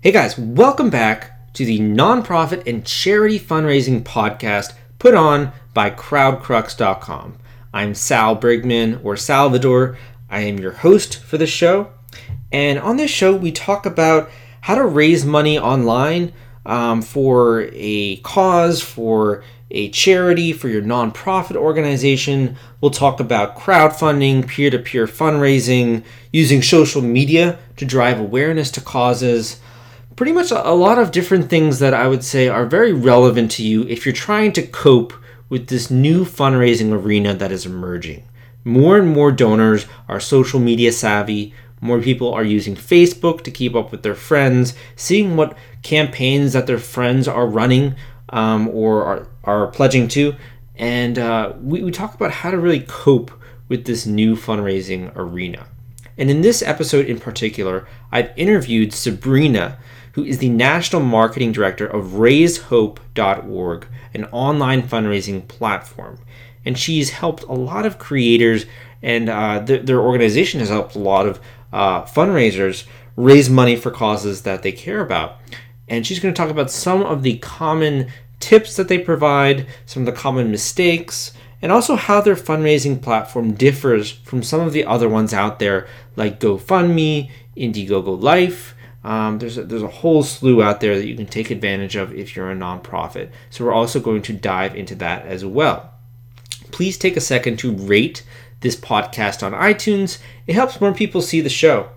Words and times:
Hey 0.00 0.12
guys, 0.12 0.38
welcome 0.38 0.90
back 0.90 1.52
to 1.54 1.64
the 1.64 1.80
nonprofit 1.80 2.68
and 2.68 2.86
charity 2.86 3.36
fundraising 3.36 4.04
podcast 4.04 4.74
put 5.00 5.12
on 5.12 5.50
by 5.74 5.90
crowdcrux.com. 5.90 7.36
I'm 7.74 7.96
Sal 7.96 8.36
Briggman 8.36 9.04
or 9.04 9.16
Salvador. 9.16 9.98
I 10.30 10.42
am 10.42 10.60
your 10.60 10.70
host 10.70 11.20
for 11.20 11.36
this 11.36 11.50
show. 11.50 11.90
And 12.52 12.78
on 12.78 12.96
this 12.96 13.10
show, 13.10 13.34
we 13.34 13.50
talk 13.50 13.86
about 13.86 14.30
how 14.60 14.76
to 14.76 14.84
raise 14.84 15.24
money 15.24 15.58
online 15.58 16.32
um, 16.64 17.02
for 17.02 17.68
a 17.72 18.18
cause, 18.18 18.80
for 18.80 19.42
a 19.72 19.90
charity, 19.90 20.52
for 20.52 20.68
your 20.68 20.82
nonprofit 20.82 21.56
organization. 21.56 22.56
We'll 22.80 22.92
talk 22.92 23.18
about 23.18 23.56
crowdfunding, 23.56 24.46
peer 24.46 24.70
to 24.70 24.78
peer 24.78 25.08
fundraising, 25.08 26.04
using 26.32 26.62
social 26.62 27.02
media 27.02 27.58
to 27.78 27.84
drive 27.84 28.20
awareness 28.20 28.70
to 28.70 28.80
causes. 28.80 29.58
Pretty 30.18 30.32
much 30.32 30.50
a 30.50 30.72
lot 30.72 30.98
of 30.98 31.12
different 31.12 31.48
things 31.48 31.78
that 31.78 31.94
I 31.94 32.08
would 32.08 32.24
say 32.24 32.48
are 32.48 32.66
very 32.66 32.92
relevant 32.92 33.52
to 33.52 33.62
you 33.62 33.86
if 33.86 34.04
you're 34.04 34.12
trying 34.12 34.52
to 34.54 34.66
cope 34.66 35.12
with 35.48 35.68
this 35.68 35.92
new 35.92 36.24
fundraising 36.24 36.90
arena 36.90 37.34
that 37.34 37.52
is 37.52 37.64
emerging. 37.64 38.24
More 38.64 38.98
and 38.98 39.14
more 39.14 39.30
donors 39.30 39.86
are 40.08 40.18
social 40.18 40.58
media 40.58 40.90
savvy. 40.90 41.54
More 41.80 42.00
people 42.00 42.34
are 42.34 42.42
using 42.42 42.74
Facebook 42.74 43.44
to 43.44 43.52
keep 43.52 43.76
up 43.76 43.92
with 43.92 44.02
their 44.02 44.16
friends, 44.16 44.74
seeing 44.96 45.36
what 45.36 45.56
campaigns 45.84 46.52
that 46.52 46.66
their 46.66 46.80
friends 46.80 47.28
are 47.28 47.46
running 47.46 47.94
um, 48.30 48.66
or 48.70 49.04
are, 49.04 49.28
are 49.44 49.66
pledging 49.68 50.08
to. 50.08 50.34
And 50.74 51.16
uh, 51.16 51.52
we, 51.62 51.84
we 51.84 51.92
talk 51.92 52.14
about 52.14 52.32
how 52.32 52.50
to 52.50 52.58
really 52.58 52.80
cope 52.80 53.30
with 53.68 53.84
this 53.84 54.04
new 54.04 54.34
fundraising 54.34 55.14
arena. 55.14 55.68
And 56.18 56.28
in 56.28 56.40
this 56.40 56.60
episode 56.60 57.06
in 57.06 57.20
particular, 57.20 57.86
I've 58.10 58.36
interviewed 58.36 58.92
Sabrina, 58.92 59.78
who 60.18 60.24
is 60.24 60.38
the 60.38 60.48
National 60.48 61.00
Marketing 61.00 61.52
Director 61.52 61.86
of 61.86 62.06
RaiseHope.org, 62.14 63.86
an 64.12 64.24
online 64.32 64.82
fundraising 64.82 65.46
platform. 65.46 66.18
And 66.64 66.76
she's 66.76 67.10
helped 67.10 67.44
a 67.44 67.52
lot 67.52 67.86
of 67.86 68.00
creators, 68.00 68.66
and 69.00 69.28
uh, 69.28 69.64
th- 69.64 69.86
their 69.86 70.00
organization 70.00 70.58
has 70.58 70.70
helped 70.70 70.96
a 70.96 70.98
lot 70.98 71.28
of 71.28 71.38
uh, 71.72 72.02
fundraisers 72.02 72.84
raise 73.14 73.48
money 73.48 73.76
for 73.76 73.92
causes 73.92 74.42
that 74.42 74.64
they 74.64 74.72
care 74.72 75.00
about. 75.00 75.36
And 75.86 76.04
she's 76.04 76.18
going 76.18 76.34
to 76.34 76.36
talk 76.36 76.50
about 76.50 76.72
some 76.72 77.04
of 77.04 77.22
the 77.22 77.38
common 77.38 78.10
tips 78.40 78.74
that 78.74 78.88
they 78.88 78.98
provide, 78.98 79.68
some 79.86 80.02
of 80.02 80.06
the 80.06 80.20
common 80.20 80.50
mistakes, 80.50 81.32
and 81.62 81.70
also 81.70 81.94
how 81.94 82.20
their 82.20 82.34
fundraising 82.34 83.00
platform 83.00 83.52
differs 83.52 84.10
from 84.10 84.42
some 84.42 84.62
of 84.62 84.72
the 84.72 84.84
other 84.84 85.08
ones 85.08 85.32
out 85.32 85.60
there, 85.60 85.86
like 86.16 86.40
GoFundMe, 86.40 87.30
Indiegogo 87.56 88.20
Life. 88.20 88.74
Um, 89.04 89.38
there's 89.38 89.56
a, 89.56 89.64
there's 89.64 89.82
a 89.82 89.88
whole 89.88 90.22
slew 90.22 90.62
out 90.62 90.80
there 90.80 90.96
that 90.96 91.06
you 91.06 91.16
can 91.16 91.26
take 91.26 91.50
advantage 91.50 91.96
of 91.96 92.12
if 92.12 92.34
you're 92.34 92.50
a 92.50 92.56
nonprofit. 92.56 93.30
So 93.50 93.64
we're 93.64 93.72
also 93.72 94.00
going 94.00 94.22
to 94.22 94.32
dive 94.32 94.74
into 94.74 94.94
that 94.96 95.24
as 95.24 95.44
well. 95.44 95.94
Please 96.72 96.98
take 96.98 97.16
a 97.16 97.20
second 97.20 97.58
to 97.60 97.72
rate 97.72 98.24
this 98.60 98.76
podcast 98.76 99.42
on 99.42 99.52
iTunes. 99.52 100.18
It 100.46 100.54
helps 100.54 100.80
more 100.80 100.92
people 100.92 101.22
see 101.22 101.40
the 101.40 101.48
show. 101.48 101.90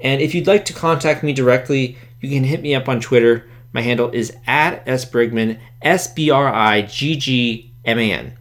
And 0.00 0.20
if 0.20 0.34
you'd 0.34 0.46
like 0.46 0.64
to 0.66 0.72
contact 0.72 1.22
me 1.22 1.32
directly, 1.32 1.98
you 2.20 2.30
can 2.30 2.44
hit 2.44 2.62
me 2.62 2.74
up 2.74 2.88
on 2.88 3.00
Twitter. 3.00 3.48
My 3.72 3.82
handle 3.82 4.10
is 4.10 4.34
at 4.46 4.86
sbriggman, 4.86 5.58
S 5.82 6.06
B 6.06 6.30
R 6.30 6.48
I 6.48 6.82
G 6.82 7.16
G 7.16 7.74
M 7.84 7.98
A 7.98 8.12
N. 8.12 8.38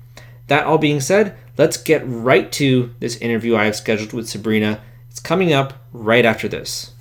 That 0.47 0.65
all 0.65 0.77
being 0.77 1.01
said, 1.01 1.37
let's 1.57 1.77
get 1.77 2.03
right 2.05 2.51
to 2.53 2.93
this 2.99 3.17
interview 3.17 3.55
I 3.55 3.65
have 3.65 3.75
scheduled 3.75 4.13
with 4.13 4.29
Sabrina. 4.29 4.81
It's 5.09 5.19
coming 5.19 5.51
up 5.51 5.73
right 5.91 6.23
after 6.23 6.47
this. 6.47 6.91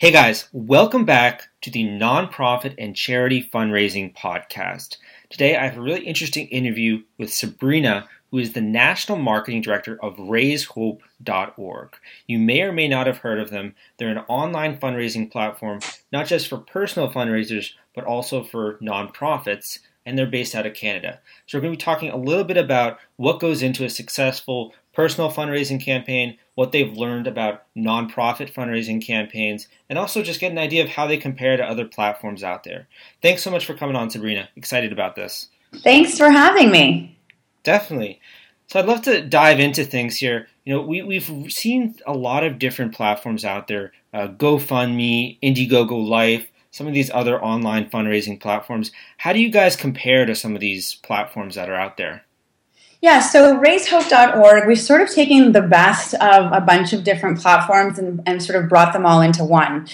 Hey 0.00 0.10
guys, 0.10 0.48
welcome 0.52 1.04
back 1.04 1.48
to 1.60 1.70
the 1.70 1.84
Nonprofit 1.84 2.74
and 2.78 2.96
Charity 2.96 3.48
Fundraising 3.48 4.12
Podcast. 4.12 4.96
Today 5.30 5.56
I 5.56 5.68
have 5.68 5.78
a 5.78 5.82
really 5.82 6.04
interesting 6.04 6.48
interview 6.48 7.04
with 7.16 7.32
Sabrina, 7.32 8.08
who 8.32 8.38
is 8.38 8.54
the 8.54 8.60
National 8.60 9.16
Marketing 9.16 9.60
Director 9.60 9.96
of 10.02 10.16
RaiseHope.org. 10.16 11.96
You 12.26 12.38
may 12.40 12.62
or 12.62 12.72
may 12.72 12.88
not 12.88 13.06
have 13.06 13.18
heard 13.18 13.38
of 13.38 13.50
them. 13.50 13.76
They're 13.96 14.08
an 14.08 14.24
online 14.26 14.78
fundraising 14.78 15.30
platform, 15.30 15.78
not 16.10 16.26
just 16.26 16.48
for 16.48 16.58
personal 16.58 17.12
fundraisers, 17.12 17.70
but 17.94 18.04
also 18.04 18.42
for 18.42 18.78
nonprofits, 18.78 19.78
and 20.04 20.18
they're 20.18 20.26
based 20.26 20.56
out 20.56 20.66
of 20.66 20.74
Canada. 20.74 21.20
So 21.46 21.56
we're 21.56 21.62
going 21.62 21.72
to 21.72 21.78
be 21.78 21.84
talking 21.84 22.10
a 22.10 22.16
little 22.16 22.44
bit 22.44 22.56
about 22.56 22.98
what 23.14 23.38
goes 23.38 23.62
into 23.62 23.84
a 23.84 23.90
successful 23.90 24.74
personal 24.94 25.30
fundraising 25.30 25.82
campaign, 25.82 26.38
what 26.54 26.72
they've 26.72 26.96
learned 26.96 27.26
about 27.26 27.64
nonprofit 27.76 28.52
fundraising 28.52 29.04
campaigns, 29.04 29.68
and 29.88 29.98
also 29.98 30.22
just 30.22 30.40
get 30.40 30.52
an 30.52 30.58
idea 30.58 30.82
of 30.82 30.90
how 30.90 31.06
they 31.06 31.16
compare 31.16 31.56
to 31.56 31.64
other 31.64 31.84
platforms 31.84 32.42
out 32.42 32.64
there. 32.64 32.86
Thanks 33.22 33.42
so 33.42 33.50
much 33.50 33.66
for 33.66 33.74
coming 33.74 33.96
on, 33.96 34.10
Sabrina. 34.10 34.48
Excited 34.56 34.92
about 34.92 35.16
this. 35.16 35.48
Thanks 35.82 36.16
for 36.16 36.30
having 36.30 36.70
me. 36.70 37.18
Definitely. 37.64 38.20
So 38.68 38.78
I'd 38.78 38.86
love 38.86 39.02
to 39.02 39.22
dive 39.22 39.60
into 39.60 39.84
things 39.84 40.16
here. 40.16 40.48
You 40.64 40.74
know, 40.74 40.82
we, 40.82 41.02
we've 41.02 41.52
seen 41.52 41.96
a 42.06 42.14
lot 42.14 42.44
of 42.44 42.58
different 42.58 42.94
platforms 42.94 43.44
out 43.44 43.68
there 43.68 43.92
uh, 44.12 44.28
GoFundMe, 44.28 45.38
Indiegogo 45.42 46.08
Life, 46.08 46.46
some 46.70 46.86
of 46.86 46.94
these 46.94 47.10
other 47.10 47.42
online 47.42 47.90
fundraising 47.90 48.40
platforms. 48.40 48.92
How 49.18 49.32
do 49.32 49.40
you 49.40 49.50
guys 49.50 49.76
compare 49.76 50.24
to 50.24 50.34
some 50.34 50.54
of 50.54 50.60
these 50.60 50.94
platforms 50.96 51.56
that 51.56 51.68
are 51.68 51.74
out 51.74 51.96
there? 51.96 52.24
Yeah, 53.00 53.20
so 53.20 53.58
raisehope.org, 53.58 54.66
we've 54.66 54.80
sort 54.80 55.02
of 55.02 55.10
taken 55.10 55.52
the 55.52 55.60
best 55.60 56.14
of 56.14 56.50
a 56.52 56.60
bunch 56.62 56.94
of 56.94 57.04
different 57.04 57.38
platforms 57.38 57.98
and, 57.98 58.22
and 58.24 58.42
sort 58.42 58.62
of 58.62 58.68
brought 58.70 58.94
them 58.94 59.04
all 59.04 59.20
into 59.20 59.44
one. 59.44 59.86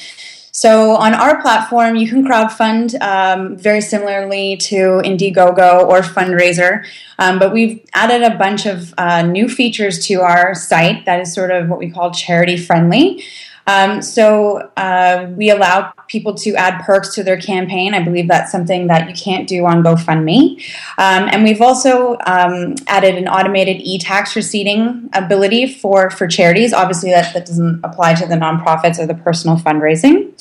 So 0.52 0.92
on 0.96 1.14
our 1.14 1.40
platform, 1.40 1.96
you 1.96 2.08
can 2.08 2.24
crowdfund 2.24 3.00
um, 3.00 3.56
very 3.56 3.80
similarly 3.80 4.56
to 4.58 5.00
Indiegogo 5.04 5.88
or 5.88 6.02
FundRazr, 6.02 6.86
um, 7.18 7.38
but 7.38 7.52
we've 7.52 7.84
added 7.94 8.22
a 8.22 8.36
bunch 8.36 8.66
of 8.66 8.92
uh, 8.98 9.22
new 9.22 9.48
features 9.48 10.06
to 10.06 10.20
our 10.20 10.54
site 10.54 11.04
that 11.06 11.20
is 11.20 11.34
sort 11.34 11.50
of 11.50 11.68
what 11.68 11.78
we 11.78 11.90
call 11.90 12.12
charity 12.12 12.56
friendly. 12.56 13.24
Um, 13.66 14.02
so 14.02 14.70
uh, 14.76 15.28
we 15.36 15.50
allow 15.50 15.92
people 16.08 16.34
to 16.34 16.54
add 16.56 16.82
perks 16.84 17.14
to 17.14 17.22
their 17.22 17.36
campaign. 17.36 17.94
I 17.94 18.02
believe 18.02 18.28
that's 18.28 18.50
something 18.50 18.88
that 18.88 19.08
you 19.08 19.14
can't 19.14 19.48
do 19.48 19.64
on 19.66 19.82
GoFundMe. 19.82 20.60
Um, 20.98 21.28
and 21.30 21.44
we've 21.44 21.60
also 21.60 22.16
um, 22.26 22.74
added 22.86 23.14
an 23.16 23.28
automated 23.28 23.80
e-tax 23.82 24.34
receipting 24.34 25.08
ability 25.12 25.72
for, 25.74 26.10
for 26.10 26.26
charities. 26.26 26.72
Obviously, 26.72 27.10
that, 27.10 27.32
that 27.34 27.46
doesn't 27.46 27.80
apply 27.84 28.14
to 28.14 28.26
the 28.26 28.34
nonprofits 28.34 28.98
or 28.98 29.06
the 29.06 29.14
personal 29.14 29.56
fundraising. 29.56 30.32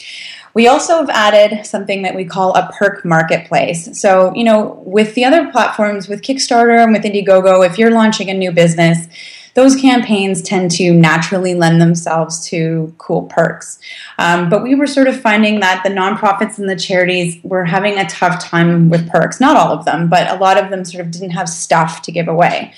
We 0.54 0.68
also 0.68 0.98
have 0.98 1.10
added 1.10 1.66
something 1.66 2.02
that 2.02 2.16
we 2.16 2.26
call 2.26 2.56
a 2.56 2.72
perk 2.78 3.06
marketplace. 3.06 4.00
So, 4.00 4.34
you 4.34 4.44
know, 4.44 4.82
with 4.86 5.14
the 5.14 5.24
other 5.24 5.52
platforms, 5.52 6.08
with 6.08 6.22
Kickstarter 6.22 6.84
and 6.84 6.92
with 6.92 7.04
Indiegogo, 7.04 7.66
if 7.66 7.78
you're 7.78 7.92
launching 7.92 8.30
a 8.30 8.34
new 8.34 8.52
business, 8.52 9.08
those 9.56 9.76
campaigns 9.76 10.42
tend 10.42 10.72
to 10.72 10.94
naturally 10.94 11.56
lend 11.56 11.82
themselves 11.82 12.48
to 12.50 12.94
cool 12.98 13.24
perks. 13.24 13.80
Um, 14.18 14.50
but 14.50 14.64
we 14.64 14.76
were 14.76 14.88
sort 14.88 15.08
of 15.08 15.20
finding 15.20 15.60
that 15.60 15.84
the 15.84 15.90
nonprofits 15.90 16.58
and 16.58 16.70
the 16.70 16.76
charities 16.76 17.38
were 17.44 17.66
having 17.66 17.98
a 17.98 18.08
tough 18.08 18.44
time 18.44 18.90
with 18.90 19.10
perks. 19.10 19.40
Not 19.40 19.56
all 19.56 19.72
of 19.72 19.86
them, 19.86 20.10
but 20.10 20.30
a 20.30 20.36
lot 20.36 20.62
of 20.62 20.70
them 20.70 20.86
sort 20.86 21.06
of 21.06 21.12
didn't 21.12 21.32
have 21.32 21.50
stuff 21.50 22.02
to 22.04 22.12
give 22.12 22.28
away. 22.28 22.74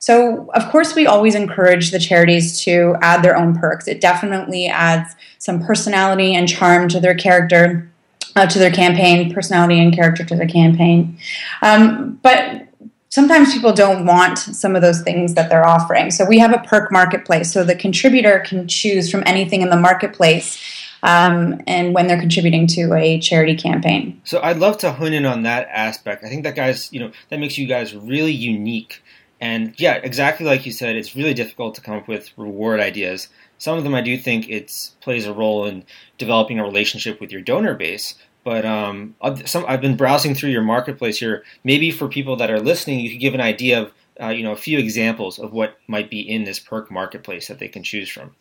So, 0.00 0.48
of 0.54 0.70
course, 0.70 0.94
we 0.94 1.06
always 1.06 1.34
encourage 1.34 1.90
the 1.90 1.98
charities 1.98 2.60
to 2.60 2.96
add 3.02 3.22
their 3.22 3.36
own 3.36 3.58
perks. 3.58 3.88
It 3.88 4.00
definitely 4.00 4.68
adds 4.68 5.16
some 5.38 5.60
personality 5.64 6.34
and 6.34 6.48
charm 6.48 6.88
to 6.90 7.00
their 7.00 7.16
character, 7.16 7.90
uh, 8.36 8.46
to 8.46 8.58
their 8.58 8.70
campaign, 8.70 9.34
personality 9.34 9.80
and 9.80 9.92
character 9.92 10.24
to 10.24 10.36
the 10.36 10.46
campaign. 10.46 11.18
Um, 11.62 12.20
but 12.22 12.67
sometimes 13.08 13.52
people 13.52 13.72
don't 13.72 14.06
want 14.06 14.38
some 14.38 14.76
of 14.76 14.82
those 14.82 15.02
things 15.02 15.34
that 15.34 15.48
they're 15.48 15.66
offering. 15.66 16.10
So 16.10 16.24
we 16.24 16.38
have 16.38 16.52
a 16.52 16.58
perk 16.58 16.92
marketplace. 16.92 17.52
So 17.52 17.64
the 17.64 17.74
contributor 17.74 18.40
can 18.40 18.68
choose 18.68 19.10
from 19.10 19.22
anything 19.26 19.62
in 19.62 19.70
the 19.70 19.76
marketplace. 19.76 20.62
Um, 21.00 21.60
and 21.68 21.94
when 21.94 22.08
they're 22.08 22.18
contributing 22.18 22.66
to 22.68 22.92
a 22.94 23.20
charity 23.20 23.54
campaign. 23.54 24.20
So 24.24 24.40
I'd 24.42 24.58
love 24.58 24.78
to 24.78 24.90
hone 24.90 25.12
in 25.12 25.26
on 25.26 25.44
that 25.44 25.68
aspect. 25.70 26.24
I 26.24 26.28
think 26.28 26.42
that 26.42 26.56
guys, 26.56 26.92
you 26.92 26.98
know, 26.98 27.12
that 27.28 27.38
makes 27.38 27.56
you 27.56 27.68
guys 27.68 27.94
really 27.94 28.32
unique. 28.32 29.00
And 29.40 29.78
yeah, 29.78 29.94
exactly 30.02 30.44
like 30.44 30.66
you 30.66 30.72
said, 30.72 30.96
it's 30.96 31.14
really 31.14 31.34
difficult 31.34 31.76
to 31.76 31.80
come 31.80 31.94
up 31.94 32.08
with 32.08 32.36
reward 32.36 32.80
ideas. 32.80 33.28
Some 33.58 33.78
of 33.78 33.84
them 33.84 33.94
I 33.94 34.00
do 34.00 34.18
think 34.18 34.48
it 34.48 34.90
plays 35.00 35.24
a 35.24 35.32
role 35.32 35.66
in 35.66 35.84
developing 36.16 36.58
a 36.58 36.64
relationship 36.64 37.20
with 37.20 37.30
your 37.30 37.42
donor 37.42 37.74
base. 37.74 38.16
But 38.48 38.64
um, 38.64 39.14
some, 39.44 39.66
I've 39.68 39.82
been 39.82 39.94
browsing 39.94 40.34
through 40.34 40.48
your 40.48 40.62
marketplace 40.62 41.18
here. 41.18 41.44
Maybe 41.64 41.90
for 41.90 42.08
people 42.08 42.34
that 42.36 42.50
are 42.50 42.58
listening, 42.58 43.00
you 43.00 43.10
could 43.10 43.20
give 43.20 43.34
an 43.34 43.42
idea 43.42 43.82
of 43.82 43.92
uh, 44.18 44.28
you 44.28 44.42
know 44.42 44.52
a 44.52 44.56
few 44.56 44.78
examples 44.78 45.38
of 45.38 45.52
what 45.52 45.76
might 45.86 46.08
be 46.08 46.20
in 46.20 46.44
this 46.44 46.58
perk 46.58 46.90
marketplace 46.90 47.48
that 47.48 47.58
they 47.58 47.68
can 47.68 47.82
choose 47.82 48.08
from. 48.08 48.34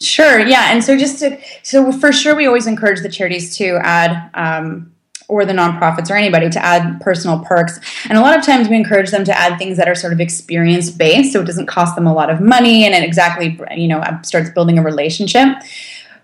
Sure. 0.00 0.40
Yeah. 0.40 0.72
And 0.72 0.82
so 0.82 0.96
just 0.96 1.18
to 1.18 1.38
so 1.62 1.92
for 1.92 2.10
sure, 2.10 2.34
we 2.34 2.46
always 2.46 2.66
encourage 2.66 3.02
the 3.02 3.10
charities 3.10 3.54
to 3.58 3.76
add 3.82 4.30
um, 4.32 4.94
or 5.28 5.44
the 5.44 5.52
nonprofits 5.52 6.10
or 6.10 6.14
anybody 6.14 6.48
to 6.48 6.64
add 6.64 6.98
personal 7.02 7.40
perks. 7.40 7.78
And 8.08 8.16
a 8.16 8.22
lot 8.22 8.34
of 8.38 8.42
times 8.42 8.70
we 8.70 8.76
encourage 8.76 9.10
them 9.10 9.26
to 9.26 9.38
add 9.38 9.58
things 9.58 9.76
that 9.76 9.90
are 9.90 9.94
sort 9.94 10.14
of 10.14 10.20
experience 10.20 10.88
based, 10.88 11.34
so 11.34 11.42
it 11.42 11.44
doesn't 11.44 11.66
cost 11.66 11.96
them 11.96 12.06
a 12.06 12.14
lot 12.14 12.30
of 12.30 12.40
money 12.40 12.86
and 12.86 12.94
it 12.94 13.04
exactly, 13.04 13.60
you 13.76 13.88
know, 13.88 14.02
starts 14.22 14.48
building 14.48 14.78
a 14.78 14.82
relationship. 14.82 15.48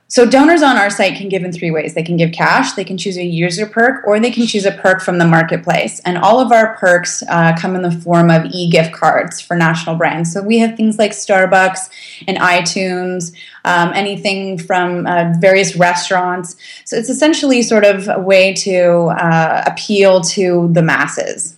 So 0.07 0.27
donors 0.27 0.63
on 0.63 0.77
our 0.77 0.91
site 0.91 1.17
can 1.17 1.29
give 1.29 1.45
in 1.45 1.51
three 1.51 1.71
ways. 1.71 1.95
They 1.95 2.03
can 2.03 2.17
give 2.17 2.33
cash, 2.33 2.75
they 2.75 2.85
can 2.85 2.99
choose 2.99 3.17
a 3.17 3.25
user 3.25 3.67
perk, 3.67 4.07
or 4.07 4.21
they 4.21 4.31
can 4.31 4.47
choose 4.47 4.67
a 4.67 4.71
perk 4.71 5.01
from 5.01 5.19
the 5.19 5.25
marketplace. 5.25 6.01
And 6.05 6.19
all 6.19 6.41
of 6.41 6.53
our 6.53 6.77
perks 6.77 7.23
uh, 7.29 7.57
come 7.59 7.75
in 7.75 7.83
the 7.83 7.91
form 7.91 8.31
of 8.31 8.45
e-gift 8.53 8.93
cards 8.93 9.41
for 9.41 9.57
national 9.57 9.97
brands. 9.97 10.33
So 10.33 10.43
we 10.43 10.59
have 10.59 10.77
things 10.77 10.99
like 10.99 11.13
Starbucks 11.13 11.89
and 12.29 12.37
iTunes, 12.37 13.35
um, 13.65 13.93
anything 13.95 14.59
from 14.59 15.07
uh, 15.07 15.33
various 15.41 15.75
restaurants. 15.75 16.57
So 16.85 16.97
it's 16.97 17.09
essentially 17.09 17.63
sort 17.63 17.85
of 17.85 18.07
a 18.09 18.21
way 18.21 18.53
to 18.53 19.07
uh, 19.19 19.65
appeal 19.67 20.21
to 20.21 20.69
the 20.73 20.83
masses. 20.83 21.54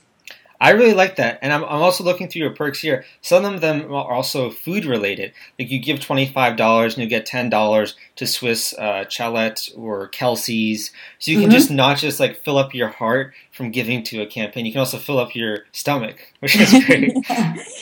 I 0.61 0.71
really 0.71 0.95
like 0.95 1.17
that, 1.17 1.39
and 1.43 1.53
I'm, 1.53 1.65
I'm 1.65 1.83
also 1.83 2.03
looking 2.03 2.29
through 2.29 2.43
your 2.43 2.55
perks 2.55 2.81
here. 2.81 3.05
Some 3.21 3.45
of 3.45 3.61
them 3.61 3.93
are 3.93 4.13
also 4.13 4.51
food 4.51 4.85
related. 4.85 5.33
Like 5.59 5.71
you 5.71 5.79
give 5.79 6.01
twenty 6.01 6.27
five 6.27 6.57
dollars 6.57 6.95
and 6.95 7.03
you 7.03 7.09
get 7.09 7.27
ten 7.27 7.51
dollars 7.51 7.95
to 8.17 8.27
Swiss 8.27 8.73
uh, 8.79 9.07
Chalet 9.09 9.55
or 9.77 10.09
Kelsey's. 10.09 10.93
So 11.19 11.31
you 11.31 11.39
can 11.39 11.51
mm-hmm. 11.51 11.59
just 11.59 11.71
not 11.71 11.99
just 11.99 12.21
like 12.21 12.43
fill 12.43 12.59
up 12.59 12.75
your 12.75 12.89
heart 12.89 13.35
from 13.57 13.71
giving 13.71 14.03
to 14.03 14.21
a 14.21 14.27
campaign. 14.27 14.67
You 14.67 14.73
can 14.73 14.81
also 14.81 14.99
fill 14.99 15.19
up 15.19 15.35
your 15.35 15.61
stomach, 15.73 16.17
which 16.41 16.57
is 16.57 16.71
great. 16.85 17.17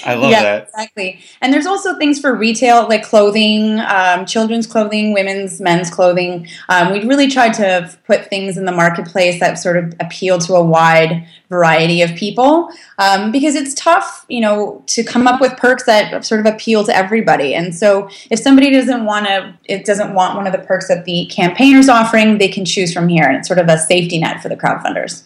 I 0.06 0.14
love 0.14 0.30
yeah, 0.30 0.42
that. 0.42 0.62
Exactly. 0.68 1.20
And 1.40 1.52
there's 1.52 1.66
also 1.66 1.98
things 1.98 2.20
for 2.20 2.32
retail 2.32 2.88
like 2.88 3.02
clothing, 3.02 3.80
um, 3.80 4.24
children's 4.24 4.68
clothing, 4.68 5.12
women's, 5.12 5.60
men's 5.60 5.90
clothing. 5.90 6.46
Um, 6.68 6.92
we 6.92 7.04
really 7.04 7.28
tried 7.28 7.54
to 7.54 7.92
put 8.06 8.26
things 8.26 8.56
in 8.56 8.66
the 8.66 8.72
marketplace 8.72 9.40
that 9.40 9.58
sort 9.58 9.76
of 9.76 9.94
appeal 9.98 10.38
to 10.38 10.54
a 10.54 10.62
wide 10.62 11.26
variety 11.48 12.02
of 12.02 12.14
people 12.14 12.68
um, 12.98 13.32
because 13.32 13.56
it's 13.56 13.74
tough, 13.74 14.24
you 14.28 14.40
know, 14.40 14.82
to 14.86 15.02
come 15.02 15.26
up 15.26 15.40
with 15.40 15.56
perks 15.56 15.84
that 15.84 16.24
sort 16.24 16.40
of 16.40 16.46
appeal 16.46 16.84
to 16.84 16.96
everybody. 16.96 17.54
And 17.54 17.74
so 17.74 18.08
if 18.30 18.38
somebody 18.38 18.70
doesn't 18.70 19.04
want 19.04 19.26
to, 19.26 19.54
it 19.64 19.84
doesn't 19.84 20.14
want 20.14 20.36
one 20.36 20.46
of 20.46 20.52
the 20.52 20.58
perks 20.60 20.88
that 20.88 21.04
the 21.04 21.26
campaigners 21.26 21.88
offering, 21.88 22.38
they 22.38 22.48
can 22.48 22.64
choose 22.64 22.92
from 22.92 23.08
here, 23.08 23.24
and 23.24 23.36
it's 23.36 23.48
sort 23.48 23.58
of 23.58 23.68
a 23.68 23.78
safety 23.78 24.18
net 24.18 24.40
for 24.40 24.48
the 24.48 24.56
crowdfunders. 24.56 25.24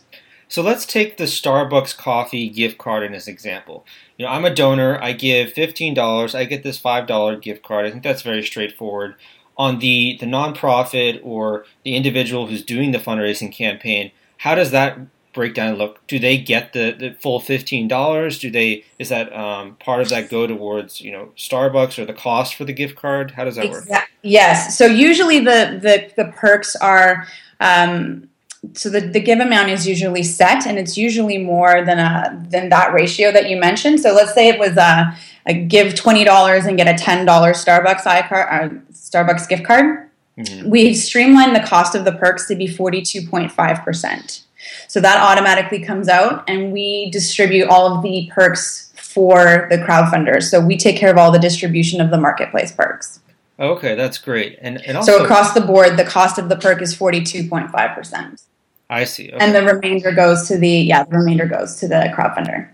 So 0.49 0.63
let's 0.63 0.87
take 0.87 1.19
the 1.19 1.25
Starbucks 1.25 1.97
coffee 1.97 2.49
gift 2.49 2.79
card 2.79 3.13
as 3.13 3.27
an 3.27 3.33
example. 3.33 3.85
You 4.17 4.25
know, 4.25 4.33
I'm 4.33 4.47
a 4.47 4.55
donor. 4.55 5.01
I 5.03 5.13
give 5.13 5.53
fifteen 5.53 5.95
dollars. 5.95 6.35
I 6.35 6.45
get 6.45 6.63
this 6.63 6.79
five 6.79 7.07
dollar 7.07 7.37
gift 7.37 7.63
card. 7.63 7.85
I 7.85 7.91
think 7.91 8.03
that's 8.03 8.23
very 8.23 8.43
straightforward. 8.43 9.15
On 9.57 9.79
the 9.79 10.17
the 10.19 10.27
nonprofit 10.27 11.21
or 11.23 11.67
the 11.85 11.95
individual 11.95 12.47
who's 12.47 12.65
doing 12.65 12.93
the 12.93 12.99
fundraising 12.99 13.53
campaign, 13.53 14.11
how 14.39 14.55
does 14.55 14.71
that 14.71 14.99
breakdown 15.35 15.77
look? 15.77 16.05
Do 16.07 16.19
they 16.19 16.39
get 16.39 16.73
the, 16.73 16.93
the 16.99 17.13
full 17.21 17.41
fifteen 17.41 17.87
dollars? 17.87 18.39
Do 18.39 18.51
they 18.51 18.85
is 18.99 19.11
that 19.11 19.33
um, 19.33 19.77
part 19.77 20.01
of 20.01 20.09
that 20.09 20.31
go 20.31 20.47
towards 20.47 21.01
you 21.03 21.13
know 21.13 21.33
Starbucks 21.37 21.99
or 21.99 22.07
the 22.07 22.15
cost 22.15 22.55
for 22.55 22.65
the 22.65 22.73
gift 22.73 22.97
card? 22.97 23.33
How 23.33 23.45
does 23.45 23.57
that 23.57 23.69
work? 23.71 23.87
Yes. 24.23 24.79
So 24.79 24.87
usually 24.87 25.41
the 25.41 25.79
the, 25.83 26.11
the 26.17 26.33
perks 26.33 26.75
are. 26.77 27.27
Um, 27.61 28.29
so 28.75 28.89
the, 28.89 29.01
the 29.01 29.21
give 29.21 29.41
amount 29.41 29.71
is 29.71 29.87
usually 29.87 30.23
set 30.23 30.67
and 30.67 30.79
it's 30.79 30.97
usually 30.97 31.39
more 31.39 31.85
than 31.85 31.99
a 31.99 32.47
than 32.49 32.69
that 32.69 32.93
ratio 32.93 33.31
that 33.33 33.49
you 33.49 33.57
mentioned 33.57 34.01
so 34.01 34.13
let's 34.13 34.35
say 34.35 34.49
it 34.49 34.59
was 34.59 34.77
a, 34.77 35.17
a 35.47 35.55
give 35.55 35.95
$20 35.95 36.67
and 36.67 36.77
get 36.77 36.89
a 36.89 37.03
$10 37.03 37.27
starbucks 37.27 38.03
iCard, 38.03 38.53
uh, 38.53 38.69
starbucks 38.93 39.49
gift 39.49 39.65
card 39.65 40.09
mm-hmm. 40.39 40.69
we've 40.69 40.97
streamlined 40.97 41.55
the 41.55 41.61
cost 41.61 41.95
of 41.95 42.05
the 42.05 42.13
perks 42.13 42.47
to 42.49 42.55
be 42.55 42.67
42.5% 42.67 44.45
so 44.89 45.01
that 45.01 45.23
automatically 45.23 45.81
comes 45.81 46.09
out 46.09 46.45
and 46.49 46.73
we 46.73 47.11
distribute 47.11 47.69
all 47.69 47.95
of 47.95 48.03
the 48.03 48.31
perks 48.33 48.93
for 48.97 49.67
the 49.71 49.83
crowd 49.85 50.13
funders 50.13 50.45
so 50.45 50.61
we 50.61 50.77
take 50.77 50.97
care 50.97 51.11
of 51.11 51.19
all 51.19 51.31
the 51.31 51.39
distribution 51.39 52.01
of 52.01 52.11
the 52.11 52.19
marketplace 52.19 52.73
perks 52.73 53.21
Okay, 53.61 53.97
that's 53.97 54.19
great. 54.19 54.59
And, 54.61 54.81
and 54.87 54.97
also, 54.97 55.19
so 55.19 55.25
across 55.25 55.53
the 55.53 55.61
board, 55.61 55.97
the 55.97 56.05
cost 56.05 56.39
of 56.39 56.49
the 56.49 56.57
perk 56.57 56.81
is 56.81 56.97
42.5%. 56.97 58.45
I 58.91 59.05
see. 59.05 59.31
Okay. 59.31 59.45
And 59.45 59.55
the 59.55 59.63
remainder 59.63 60.13
goes 60.13 60.49
to 60.49 60.57
the 60.57 60.69
yeah, 60.69 61.05
the 61.05 61.19
remainder 61.19 61.47
goes 61.47 61.77
to 61.77 61.89
the 61.89 62.13
crowdfunder. 62.17 62.69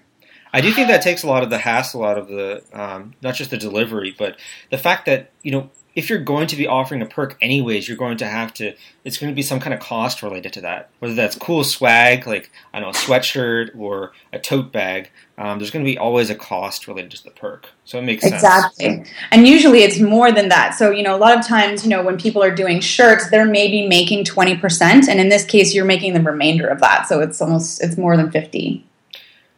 I 0.52 0.60
do 0.60 0.72
think 0.72 0.86
that 0.86 1.02
takes 1.02 1.24
a 1.24 1.26
lot 1.26 1.42
of 1.42 1.50
the 1.50 1.58
hassle 1.58 2.04
out 2.04 2.16
of 2.16 2.28
the 2.28 2.62
um, 2.72 3.14
not 3.22 3.34
just 3.34 3.50
the 3.50 3.58
delivery, 3.58 4.14
but 4.16 4.36
the 4.70 4.78
fact 4.78 5.06
that 5.06 5.30
you 5.42 5.50
know 5.50 5.70
if 5.94 6.10
you're 6.10 6.18
going 6.18 6.48
to 6.48 6.56
be 6.56 6.66
offering 6.66 7.02
a 7.02 7.06
perk 7.06 7.36
anyways, 7.40 7.86
you're 7.86 7.96
going 7.96 8.16
to 8.18 8.26
have 8.26 8.52
to. 8.54 8.74
It's 9.04 9.16
going 9.16 9.30
to 9.30 9.34
be 9.34 9.42
some 9.42 9.60
kind 9.60 9.72
of 9.72 9.80
cost 9.80 10.22
related 10.22 10.52
to 10.54 10.60
that. 10.62 10.90
Whether 10.98 11.14
that's 11.14 11.36
cool 11.36 11.62
swag, 11.62 12.26
like 12.26 12.50
I 12.72 12.80
don't 12.80 12.92
know, 12.92 12.98
a 12.98 13.02
sweatshirt 13.02 13.76
or 13.78 14.12
a 14.32 14.38
tote 14.38 14.72
bag. 14.72 15.10
Um, 15.38 15.58
there's 15.58 15.70
going 15.70 15.84
to 15.84 15.90
be 15.90 15.98
always 15.98 16.30
a 16.30 16.34
cost 16.34 16.88
related 16.88 17.12
to 17.12 17.24
the 17.24 17.30
perk, 17.30 17.68
so 17.84 17.98
it 17.98 18.02
makes 18.02 18.24
exactly. 18.24 18.84
sense. 18.84 19.00
Exactly, 19.00 19.16
and 19.30 19.46
usually 19.46 19.82
it's 19.82 20.00
more 20.00 20.32
than 20.32 20.48
that. 20.48 20.74
So 20.74 20.90
you 20.90 21.02
know, 21.02 21.14
a 21.14 21.18
lot 21.18 21.38
of 21.38 21.46
times, 21.46 21.84
you 21.84 21.90
know, 21.90 22.02
when 22.02 22.18
people 22.18 22.42
are 22.42 22.54
doing 22.54 22.80
shirts, 22.80 23.30
they're 23.30 23.46
maybe 23.46 23.86
making 23.86 24.24
twenty 24.24 24.56
percent, 24.56 25.08
and 25.08 25.20
in 25.20 25.28
this 25.28 25.44
case, 25.44 25.74
you're 25.74 25.84
making 25.84 26.14
the 26.14 26.22
remainder 26.22 26.66
of 26.66 26.80
that. 26.80 27.06
So 27.08 27.20
it's 27.20 27.40
almost 27.40 27.82
it's 27.82 27.96
more 27.96 28.16
than 28.16 28.30
fifty. 28.30 28.84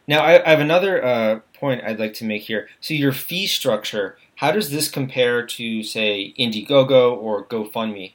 Now, 0.07 0.21
I, 0.21 0.45
I 0.45 0.49
have 0.51 0.59
another 0.59 1.03
uh, 1.03 1.39
point 1.53 1.83
I'd 1.83 1.99
like 1.99 2.13
to 2.15 2.25
make 2.25 2.43
here. 2.43 2.69
So 2.79 2.93
your 2.93 3.11
fee 3.11 3.45
structure 3.45 4.17
how 4.37 4.51
does 4.51 4.69
this 4.69 4.87
compare 4.87 5.45
to, 5.45 5.83
say, 5.83 6.33
Indiegogo 6.39 7.17
or 7.17 7.45
GoFundMe? 7.45 8.13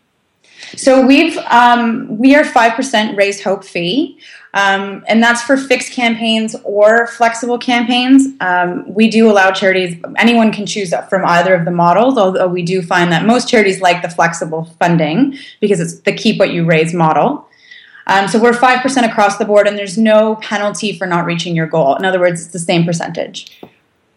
So 0.76 1.04
we've 1.04 1.36
um, 1.50 2.18
we 2.18 2.36
are 2.36 2.44
five 2.44 2.74
percent 2.74 3.16
raise 3.16 3.42
hope 3.42 3.64
fee, 3.64 4.18
um, 4.54 5.04
and 5.08 5.20
that's 5.20 5.42
for 5.42 5.56
fixed 5.56 5.92
campaigns 5.92 6.54
or 6.62 7.08
flexible 7.08 7.58
campaigns. 7.58 8.28
Um, 8.40 8.84
we 8.92 9.08
do 9.08 9.30
allow 9.30 9.50
charities; 9.50 9.96
anyone 10.16 10.52
can 10.52 10.64
choose 10.66 10.94
from 11.08 11.24
either 11.24 11.54
of 11.54 11.64
the 11.64 11.72
models. 11.72 12.16
Although 12.16 12.46
we 12.48 12.62
do 12.62 12.82
find 12.82 13.10
that 13.10 13.26
most 13.26 13.48
charities 13.48 13.80
like 13.80 14.02
the 14.02 14.10
flexible 14.10 14.64
funding 14.78 15.36
because 15.60 15.80
it's 15.80 16.00
the 16.00 16.12
keep 16.12 16.38
what 16.38 16.52
you 16.52 16.64
raise 16.64 16.94
model. 16.94 17.48
Um, 18.06 18.28
so 18.28 18.40
we're 18.40 18.52
five 18.52 18.82
percent 18.82 19.10
across 19.10 19.38
the 19.38 19.44
board, 19.44 19.66
and 19.66 19.76
there's 19.76 19.98
no 19.98 20.36
penalty 20.36 20.96
for 20.96 21.06
not 21.06 21.24
reaching 21.24 21.56
your 21.56 21.66
goal. 21.66 21.96
In 21.96 22.04
other 22.04 22.20
words, 22.20 22.40
it's 22.42 22.52
the 22.52 22.60
same 22.60 22.84
percentage. 22.84 23.60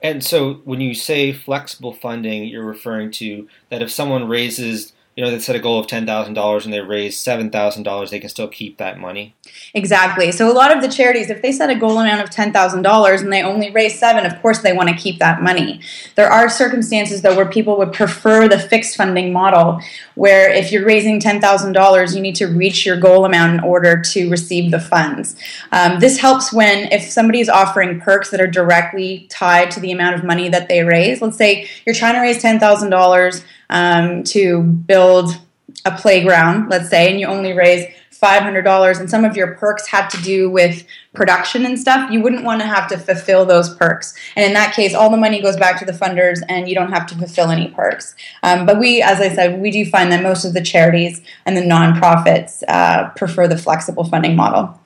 And 0.05 0.23
so 0.23 0.61
when 0.65 0.81
you 0.81 0.93
say 0.93 1.33
flexible 1.33 1.91
funding, 1.91 2.43
you're 2.43 2.63
referring 2.63 3.09
to 3.13 3.49
that 3.69 3.81
if 3.81 3.89
someone 3.89 4.27
raises 4.27 4.93
you 5.15 5.23
know, 5.23 5.31
they 5.31 5.39
set 5.39 5.55
a 5.55 5.59
goal 5.59 5.79
of 5.79 5.87
$10,000 5.87 6.65
and 6.65 6.73
they 6.73 6.81
raise 6.81 7.15
$7,000, 7.17 8.09
they 8.09 8.19
can 8.19 8.29
still 8.29 8.49
keep 8.49 8.77
that 8.79 8.99
money. 8.99 9.33
Exactly. 9.73 10.29
So 10.33 10.51
a 10.51 10.53
lot 10.53 10.75
of 10.75 10.81
the 10.81 10.89
charities, 10.89 11.29
if 11.29 11.41
they 11.41 11.53
set 11.53 11.69
a 11.69 11.75
goal 11.75 11.99
amount 11.99 12.21
of 12.21 12.29
$10,000 12.29 13.21
and 13.21 13.31
they 13.31 13.41
only 13.41 13.71
raise 13.71 13.97
seven, 13.97 14.25
of 14.25 14.41
course 14.41 14.59
they 14.59 14.73
want 14.73 14.89
to 14.89 14.95
keep 14.95 15.19
that 15.19 15.41
money. 15.41 15.79
There 16.15 16.29
are 16.29 16.49
circumstances 16.49 17.21
though 17.21 17.33
where 17.33 17.45
people 17.45 17.77
would 17.77 17.93
prefer 17.93 18.49
the 18.49 18.59
fixed 18.59 18.97
funding 18.97 19.31
model, 19.31 19.79
where 20.15 20.51
if 20.51 20.73
you're 20.73 20.85
raising 20.85 21.21
$10,000, 21.21 22.15
you 22.15 22.21
need 22.21 22.35
to 22.35 22.47
reach 22.47 22.85
your 22.85 22.99
goal 22.99 23.23
amount 23.23 23.53
in 23.53 23.59
order 23.61 24.01
to 24.01 24.29
receive 24.29 24.71
the 24.71 24.81
funds. 24.81 25.37
Um, 25.71 26.01
this 26.01 26.17
helps 26.17 26.51
when 26.51 26.91
if 26.91 27.03
somebody 27.09 27.39
is 27.39 27.47
offering 27.47 28.01
perks 28.01 28.31
that 28.31 28.41
are 28.41 28.47
directly 28.47 29.27
tied 29.29 29.71
to 29.71 29.79
the 29.79 29.93
amount 29.93 30.15
of 30.15 30.25
money 30.25 30.49
that 30.49 30.67
they 30.67 30.83
raise. 30.83 31.21
Let's 31.21 31.37
say 31.37 31.69
you're 31.85 31.95
trying 31.95 32.15
to 32.15 32.19
raise 32.19 32.43
$10,000 32.43 33.43
um, 33.69 34.23
to 34.25 34.61
build 34.61 35.37
a 35.85 35.91
playground, 35.91 36.69
let's 36.69 36.89
say, 36.89 37.11
and 37.11 37.19
you 37.19 37.27
only 37.27 37.53
raise 37.53 37.85
$500 38.25 38.99
and 38.99 39.09
some 39.09 39.25
of 39.25 39.35
your 39.35 39.55
perks 39.55 39.87
had 39.87 40.07
to 40.09 40.21
do 40.21 40.49
with 40.49 40.85
production 41.13 41.65
and 41.65 41.77
stuff, 41.77 42.11
you 42.11 42.21
wouldn't 42.21 42.43
want 42.43 42.61
to 42.61 42.67
have 42.67 42.87
to 42.87 42.97
fulfill 42.97 43.45
those 43.45 43.75
perks. 43.75 44.15
And 44.35 44.45
in 44.45 44.53
that 44.53 44.73
case, 44.73 44.93
all 44.93 45.09
the 45.09 45.17
money 45.17 45.41
goes 45.41 45.57
back 45.57 45.79
to 45.79 45.85
the 45.85 45.91
funders 45.91 46.39
and 46.47 46.67
you 46.67 46.75
don't 46.75 46.91
have 46.91 47.05
to 47.07 47.15
fulfill 47.15 47.49
any 47.51 47.67
perks. 47.69 48.15
Um, 48.41 48.65
but 48.65 48.79
we, 48.79 49.01
as 49.01 49.19
I 49.19 49.33
said, 49.33 49.59
we 49.61 49.69
do 49.69 49.85
find 49.85 50.11
that 50.11 50.23
most 50.23 50.45
of 50.45 50.53
the 50.53 50.61
charities 50.61 51.21
and 51.45 51.57
the 51.57 51.61
nonprofits 51.61 52.63
uh, 52.67 53.09
prefer 53.09 53.47
the 53.47 53.57
flexible 53.57 54.05
funding 54.05 54.35
model. 54.35 54.79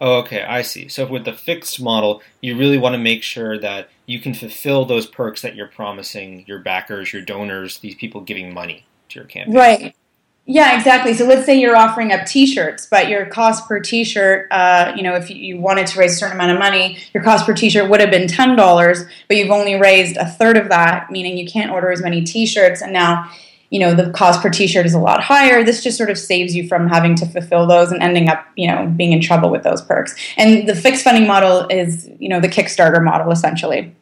Okay, 0.00 0.42
I 0.42 0.62
see. 0.62 0.88
So 0.88 1.06
with 1.06 1.24
the 1.24 1.32
fixed 1.32 1.80
model, 1.80 2.22
you 2.40 2.58
really 2.58 2.78
want 2.78 2.94
to 2.94 2.98
make 2.98 3.22
sure 3.22 3.58
that 3.60 3.88
you 4.06 4.20
can 4.20 4.34
fulfill 4.34 4.84
those 4.84 5.06
perks 5.06 5.42
that 5.42 5.54
you're 5.54 5.68
promising 5.68 6.44
your 6.46 6.58
backers, 6.58 7.12
your 7.12 7.22
donors, 7.22 7.78
these 7.78 7.94
people 7.94 8.20
giving 8.20 8.52
money 8.52 8.84
to 9.10 9.18
your 9.18 9.26
campaign. 9.26 9.54
Right. 9.54 9.96
Yeah, 10.44 10.76
exactly. 10.76 11.14
So 11.14 11.24
let's 11.24 11.46
say 11.46 11.60
you're 11.60 11.76
offering 11.76 12.10
up 12.10 12.26
T-shirts, 12.26 12.86
but 12.86 13.08
your 13.08 13.26
cost 13.26 13.68
per 13.68 13.78
T-shirt, 13.78 14.48
uh, 14.50 14.92
you 14.96 15.04
know, 15.04 15.14
if 15.14 15.30
you 15.30 15.60
wanted 15.60 15.86
to 15.86 15.98
raise 16.00 16.14
a 16.14 16.16
certain 16.16 16.34
amount 16.34 16.50
of 16.50 16.58
money, 16.58 16.98
your 17.14 17.22
cost 17.22 17.46
per 17.46 17.54
T-shirt 17.54 17.88
would 17.88 18.00
have 18.00 18.10
been 18.10 18.26
ten 18.26 18.56
dollars, 18.56 19.04
but 19.28 19.36
you've 19.36 19.52
only 19.52 19.76
raised 19.76 20.16
a 20.16 20.26
third 20.26 20.56
of 20.56 20.68
that, 20.70 21.12
meaning 21.12 21.38
you 21.38 21.46
can't 21.46 21.70
order 21.70 21.92
as 21.92 22.02
many 22.02 22.22
T-shirts, 22.22 22.82
and 22.82 22.92
now 22.92 23.30
you 23.72 23.80
know 23.80 23.94
the 23.94 24.10
cost 24.10 24.40
per 24.42 24.50
t-shirt 24.50 24.86
is 24.86 24.94
a 24.94 24.98
lot 24.98 25.22
higher 25.22 25.64
this 25.64 25.82
just 25.82 25.96
sort 25.96 26.10
of 26.10 26.18
saves 26.18 26.54
you 26.54 26.68
from 26.68 26.86
having 26.86 27.14
to 27.16 27.26
fulfill 27.26 27.66
those 27.66 27.90
and 27.90 28.02
ending 28.02 28.28
up 28.28 28.46
you 28.56 28.68
know 28.68 28.86
being 28.96 29.12
in 29.12 29.20
trouble 29.20 29.50
with 29.50 29.62
those 29.62 29.82
perks 29.82 30.14
and 30.36 30.68
the 30.68 30.74
fixed 30.74 31.02
funding 31.02 31.26
model 31.26 31.66
is 31.70 32.08
you 32.20 32.28
know 32.28 32.40
the 32.40 32.48
kickstarter 32.48 33.02
model 33.02 33.32
essentially 33.32 33.92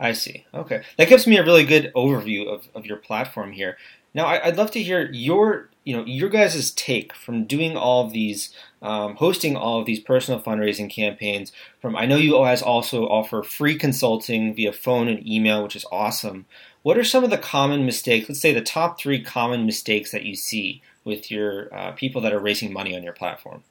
I 0.00 0.12
see. 0.14 0.44
Okay, 0.52 0.82
that 0.96 1.08
gives 1.08 1.28
me 1.28 1.36
a 1.36 1.44
really 1.44 1.64
good 1.64 1.92
overview 1.94 2.48
of, 2.48 2.68
of 2.74 2.84
your 2.84 2.96
platform 2.96 3.52
here. 3.52 3.78
Now, 4.14 4.26
I, 4.26 4.48
would 4.48 4.56
love 4.56 4.72
to 4.72 4.82
hear 4.82 5.08
your 5.12 5.70
you 5.84 5.96
know 5.96 6.04
your 6.04 6.28
guys' 6.28 6.72
take 6.72 7.14
from 7.14 7.44
doing 7.44 7.76
all 7.76 8.04
of 8.04 8.12
these, 8.12 8.52
um, 8.82 9.16
hosting 9.16 9.56
all 9.56 9.78
of 9.78 9.86
these 9.86 10.00
personal 10.00 10.40
fundraising 10.40 10.90
campaigns. 10.90 11.52
From 11.80 11.96
I 11.96 12.06
know 12.06 12.16
you 12.16 12.32
guys 12.32 12.62
also 12.62 13.06
offer 13.06 13.44
free 13.44 13.76
consulting 13.76 14.54
via 14.54 14.72
phone 14.72 15.06
and 15.06 15.24
email, 15.26 15.62
which 15.62 15.76
is 15.76 15.86
awesome. 15.92 16.46
What 16.82 16.98
are 16.98 17.04
some 17.04 17.24
of 17.24 17.30
the 17.30 17.38
common 17.38 17.86
mistakes? 17.86 18.28
Let's 18.28 18.40
say 18.40 18.52
the 18.52 18.60
top 18.60 18.98
three 18.98 19.22
common 19.22 19.66
mistakes 19.66 20.10
that 20.10 20.24
you 20.24 20.34
see 20.34 20.82
with 21.04 21.30
your 21.30 21.72
uh, 21.74 21.92
people 21.92 22.20
that 22.22 22.32
are 22.32 22.40
raising 22.40 22.72
money 22.72 22.96
on 22.96 23.02
your 23.02 23.12
platform. 23.12 23.62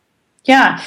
Yeah. 0.45 0.83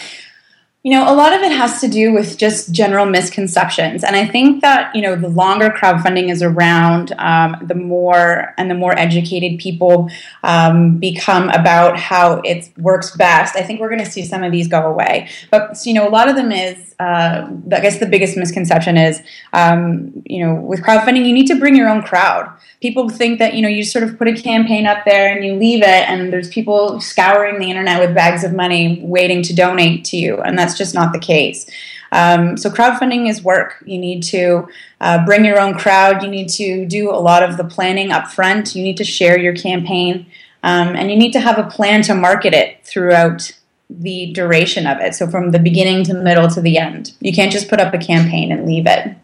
You 0.85 0.91
know, 0.91 1.11
a 1.11 1.17
lot 1.17 1.33
of 1.33 1.41
it 1.41 1.51
has 1.51 1.81
to 1.81 1.89
do 1.89 2.13
with 2.13 2.37
just 2.37 2.71
general 2.71 3.07
misconceptions. 3.07 4.05
And 4.05 4.15
I 4.15 4.27
think 4.27 4.61
that, 4.61 4.95
you 4.95 5.01
know, 5.01 5.17
the 5.17 5.31
longer 5.31 5.71
crowdfunding 5.71 6.31
is 6.31 6.43
around, 6.43 7.13
um, 7.19 7.57
the 7.63 7.75
more 7.75 8.53
and 8.59 8.71
the 8.71 8.75
more 8.75 8.95
educated 8.99 9.59
people 9.59 10.11
um, 10.43 10.99
become 10.99 11.49
about 11.49 11.99
how 11.99 12.43
it 12.45 12.69
works 12.77 13.17
best. 13.17 13.57
I 13.57 13.63
think 13.63 13.81
we're 13.81 13.89
going 13.89 14.05
to 14.05 14.11
see 14.11 14.27
some 14.27 14.43
of 14.43 14.53
these 14.53 14.69
go 14.69 14.83
away. 14.83 15.31
But, 15.51 15.79
you 15.87 15.95
know, 15.95 16.07
a 16.07 16.11
lot 16.11 16.29
of 16.29 16.37
them 16.37 16.53
is, 16.53 16.95
uh, 17.01 17.49
I 17.73 17.81
guess 17.81 17.99
the 17.99 18.05
biggest 18.05 18.37
misconception 18.37 18.99
is, 18.99 19.23
um, 19.55 20.23
you 20.27 20.45
know, 20.45 20.55
with 20.55 20.83
crowdfunding, 20.83 21.25
you 21.25 21.33
need 21.33 21.47
to 21.47 21.59
bring 21.59 21.75
your 21.75 21.89
own 21.89 22.03
crowd 22.03 22.55
people 22.85 23.09
think 23.09 23.39
that 23.39 23.55
you 23.55 23.63
know 23.63 23.69
you 23.69 23.83
sort 23.83 24.05
of 24.05 24.19
put 24.19 24.29
a 24.29 24.35
campaign 24.35 24.87
up 24.87 25.07
there 25.07 25.35
and 25.35 25.43
you 25.43 25.55
leave 25.55 25.83
it 25.83 26.05
and 26.07 26.31
there's 26.31 26.51
people 26.51 27.01
scouring 27.01 27.59
the 27.59 27.71
internet 27.71 27.99
with 27.99 28.15
bags 28.15 28.45
of 28.45 28.53
money 28.53 29.01
waiting 29.03 29.43
to 29.43 29.55
donate 29.55 30.05
to 30.05 30.19
you 30.19 30.37
and 30.43 30.59
that's 30.59 30.74
just 30.77 30.95
not 30.95 31.13
the 31.13 31.19
case. 31.19 31.69
Um, 32.13 32.57
so 32.57 32.71
crowdfunding 32.71 33.29
is 33.29 33.43
work. 33.43 33.83
You 33.85 33.99
need 33.99 34.23
to 34.25 34.69
uh, 35.01 35.25
bring 35.25 35.45
your 35.45 35.59
own 35.59 35.75
crowd. 35.75 36.23
You 36.23 36.29
need 36.29 36.49
to 36.51 36.87
do 36.87 37.11
a 37.11 37.19
lot 37.19 37.43
of 37.43 37.57
the 37.57 37.65
planning 37.65 38.13
up 38.13 38.29
front. 38.29 38.75
You 38.75 38.83
need 38.83 38.97
to 38.99 39.05
share 39.05 39.39
your 39.39 39.55
campaign 39.55 40.27
um, 40.63 40.95
and 40.95 41.11
you 41.11 41.17
need 41.17 41.33
to 41.33 41.41
have 41.41 41.59
a 41.59 41.69
plan 41.69 42.03
to 42.03 42.15
market 42.15 42.55
it 42.55 42.85
throughout 42.85 43.53
the 43.91 44.33
duration 44.33 44.87
of 44.87 44.99
it. 45.01 45.15
So 45.15 45.29
from 45.29 45.51
the 45.51 45.59
beginning 45.59 46.05
to 46.05 46.15
middle 46.15 46.49
to 46.49 46.61
the 46.61 46.79
end. 46.79 47.13
You 47.21 47.33
can't 47.33 47.53
just 47.53 47.69
put 47.69 47.81
up 47.81 47.93
a 47.93 47.99
campaign 47.99 48.51
and 48.51 48.65
leave 48.65 48.87
it. 48.87 49.17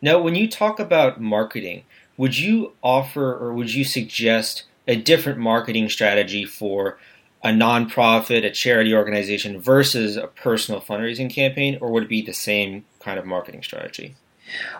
Now 0.00 0.20
when 0.20 0.34
you 0.34 0.48
talk 0.48 0.78
about 0.78 1.20
marketing 1.20 1.84
would 2.16 2.38
you 2.38 2.72
offer 2.82 3.34
or 3.34 3.52
would 3.52 3.74
you 3.74 3.84
suggest 3.84 4.64
a 4.88 4.96
different 4.96 5.38
marketing 5.38 5.88
strategy 5.88 6.44
for 6.44 6.98
a 7.46 7.50
nonprofit, 7.50 8.44
a 8.44 8.50
charity 8.50 8.92
organization 8.92 9.60
versus 9.60 10.16
a 10.16 10.26
personal 10.26 10.80
fundraising 10.80 11.32
campaign, 11.32 11.78
or 11.80 11.92
would 11.92 12.02
it 12.02 12.08
be 12.08 12.20
the 12.20 12.32
same 12.32 12.84
kind 12.98 13.20
of 13.20 13.24
marketing 13.24 13.62
strategy? 13.62 14.16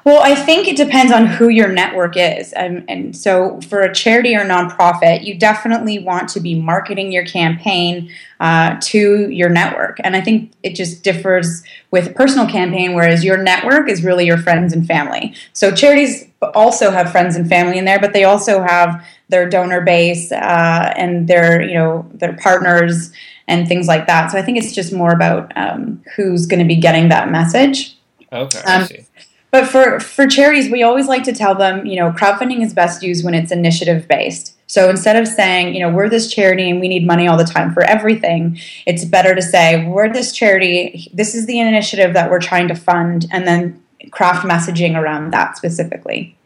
Well, 0.05 0.21
I 0.21 0.35
think 0.35 0.67
it 0.67 0.77
depends 0.77 1.13
on 1.13 1.27
who 1.27 1.49
your 1.49 1.69
network 1.69 2.17
is. 2.17 2.53
Um, 2.57 2.85
and 2.89 3.17
so, 3.17 3.61
for 3.63 3.81
a 3.81 3.95
charity 3.95 4.35
or 4.35 4.41
nonprofit, 4.41 5.25
you 5.25 5.39
definitely 5.39 6.01
want 6.01 6.29
to 6.31 6.41
be 6.41 6.55
marketing 6.57 7.13
your 7.13 7.25
campaign 7.25 8.11
uh, 8.41 8.77
to 8.81 9.31
your 9.31 9.49
network. 9.49 9.99
And 10.03 10.17
I 10.17 10.21
think 10.21 10.53
it 10.65 10.75
just 10.75 11.05
differs 11.05 11.63
with 11.93 12.15
personal 12.15 12.49
campaign, 12.49 12.95
whereas 12.95 13.25
your 13.25 13.37
network 13.37 13.89
is 13.89 14.05
really 14.05 14.27
your 14.27 14.39
friends 14.39 14.73
and 14.73 14.87
family. 14.87 15.35
So, 15.53 15.73
charities 15.73 16.29
also 16.55 16.91
have 16.91 17.11
friends 17.11 17.37
and 17.37 17.49
family 17.49 17.79
in 17.79 17.85
there, 17.85 18.01
but 18.01 18.13
they 18.13 18.25
also 18.25 18.63
have 18.63 19.05
their 19.29 19.49
donor 19.49 19.81
base 19.81 20.33
uh, 20.33 20.93
and 20.97 21.29
their, 21.29 21.63
you 21.63 21.75
know, 21.75 22.09
their 22.15 22.37
partners 22.37 23.13
and 23.49 23.69
things 23.69 23.87
like 23.87 24.07
that. 24.07 24.31
So, 24.31 24.39
I 24.39 24.43
think 24.43 24.59
it's 24.59 24.73
just 24.73 24.93
more 24.93 25.13
about 25.13 25.53
um, 25.57 26.03
who's 26.15 26.47
going 26.47 26.61
to 26.61 26.67
be 26.67 26.77
getting 26.77 27.09
that 27.09 27.31
message. 27.31 27.97
Okay, 28.33 28.61
um, 28.61 28.89
but 29.51 29.67
for, 29.67 30.01
for 30.01 30.27
charities, 30.27 30.71
we 30.71 30.83
always 30.83 31.07
like 31.07 31.23
to 31.25 31.33
tell 31.33 31.55
them, 31.55 31.87
you 31.87 31.97
know, 31.97 32.11
crowdfunding 32.11 32.63
is 32.63 32.75
best 32.75 33.03
used 33.03 33.25
when 33.25 33.35
it's 33.35 33.53
initiative 33.53 34.07
based. 34.09 34.57
So 34.67 34.91
instead 34.91 35.17
of 35.17 35.29
saying, 35.29 35.75
you 35.75 35.81
know, 35.81 35.91
we're 35.91 36.09
this 36.09 36.31
charity 36.31 36.69
and 36.69 36.81
we 36.81 36.89
need 36.89 37.07
money 37.07 37.29
all 37.29 37.37
the 37.37 37.45
time 37.45 37.73
for 37.73 37.83
everything, 37.85 38.59
it's 38.85 39.05
better 39.05 39.35
to 39.35 39.43
say, 39.43 39.87
we're 39.87 40.13
this 40.13 40.33
charity, 40.33 41.11
this 41.15 41.35
is 41.35 41.47
the 41.47 41.61
initiative 41.61 42.15
that 42.15 42.31
we're 42.31 42.41
trying 42.41 42.69
to 42.69 42.75
fund, 42.75 43.27
and 43.31 43.47
then 43.47 43.83
craft 44.11 44.47
messaging 44.47 45.01
around 45.01 45.33
that 45.33 45.57
specifically. 45.57 46.37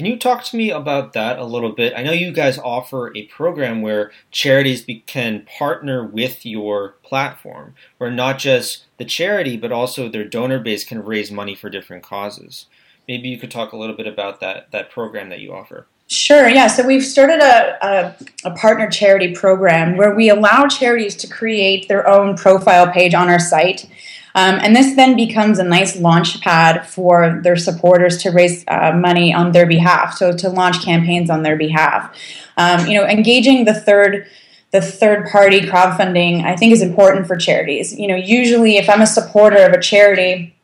Can 0.00 0.06
you 0.06 0.16
talk 0.16 0.44
to 0.44 0.56
me 0.56 0.70
about 0.70 1.12
that 1.12 1.38
a 1.38 1.44
little 1.44 1.72
bit? 1.72 1.92
I 1.94 2.02
know 2.02 2.12
you 2.12 2.32
guys 2.32 2.56
offer 2.56 3.14
a 3.14 3.26
program 3.26 3.82
where 3.82 4.12
charities 4.30 4.80
be- 4.80 5.00
can 5.00 5.44
partner 5.58 6.02
with 6.02 6.46
your 6.46 6.94
platform, 7.02 7.74
where 7.98 8.10
not 8.10 8.38
just 8.38 8.86
the 8.96 9.04
charity, 9.04 9.58
but 9.58 9.72
also 9.72 10.08
their 10.08 10.24
donor 10.24 10.58
base 10.58 10.86
can 10.86 11.04
raise 11.04 11.30
money 11.30 11.54
for 11.54 11.68
different 11.68 12.02
causes. 12.02 12.64
Maybe 13.06 13.28
you 13.28 13.36
could 13.36 13.50
talk 13.50 13.72
a 13.72 13.76
little 13.76 13.94
bit 13.94 14.06
about 14.06 14.40
that, 14.40 14.70
that 14.70 14.90
program 14.90 15.28
that 15.28 15.40
you 15.40 15.52
offer. 15.52 15.86
Sure, 16.06 16.48
yeah. 16.48 16.66
So 16.66 16.86
we've 16.86 17.04
started 17.04 17.42
a, 17.42 17.86
a, 17.86 18.16
a, 18.44 18.50
partner 18.52 18.88
charity 18.88 19.34
program 19.34 19.98
where 19.98 20.14
we 20.14 20.30
allow 20.30 20.66
charities 20.66 21.14
to 21.16 21.28
create 21.28 21.88
their 21.88 22.08
own 22.08 22.36
profile 22.36 22.90
page 22.90 23.12
on 23.12 23.28
our 23.28 23.38
site. 23.38 23.86
Um, 24.34 24.58
and 24.60 24.74
this 24.76 24.94
then 24.94 25.16
becomes 25.16 25.58
a 25.58 25.64
nice 25.64 25.96
launch 25.96 26.40
pad 26.40 26.86
for 26.86 27.40
their 27.42 27.56
supporters 27.56 28.18
to 28.18 28.30
raise 28.30 28.64
uh, 28.68 28.92
money 28.92 29.34
on 29.34 29.52
their 29.52 29.66
behalf, 29.66 30.16
so 30.16 30.32
to 30.36 30.48
launch 30.48 30.82
campaigns 30.82 31.30
on 31.30 31.42
their 31.42 31.56
behalf. 31.56 32.16
Um, 32.56 32.86
you 32.86 32.98
know, 32.98 33.06
engaging 33.06 33.64
the 33.64 33.74
third 33.74 34.26
the 34.72 34.80
third 34.80 35.28
party 35.28 35.62
crowdfunding 35.62 36.44
I 36.44 36.54
think 36.54 36.72
is 36.72 36.80
important 36.80 37.26
for 37.26 37.36
charities. 37.36 37.98
You 37.98 38.06
know, 38.06 38.14
usually 38.14 38.76
if 38.76 38.88
I'm 38.88 39.02
a 39.02 39.06
supporter 39.06 39.64
of 39.66 39.72
a 39.72 39.80
charity, 39.80 40.54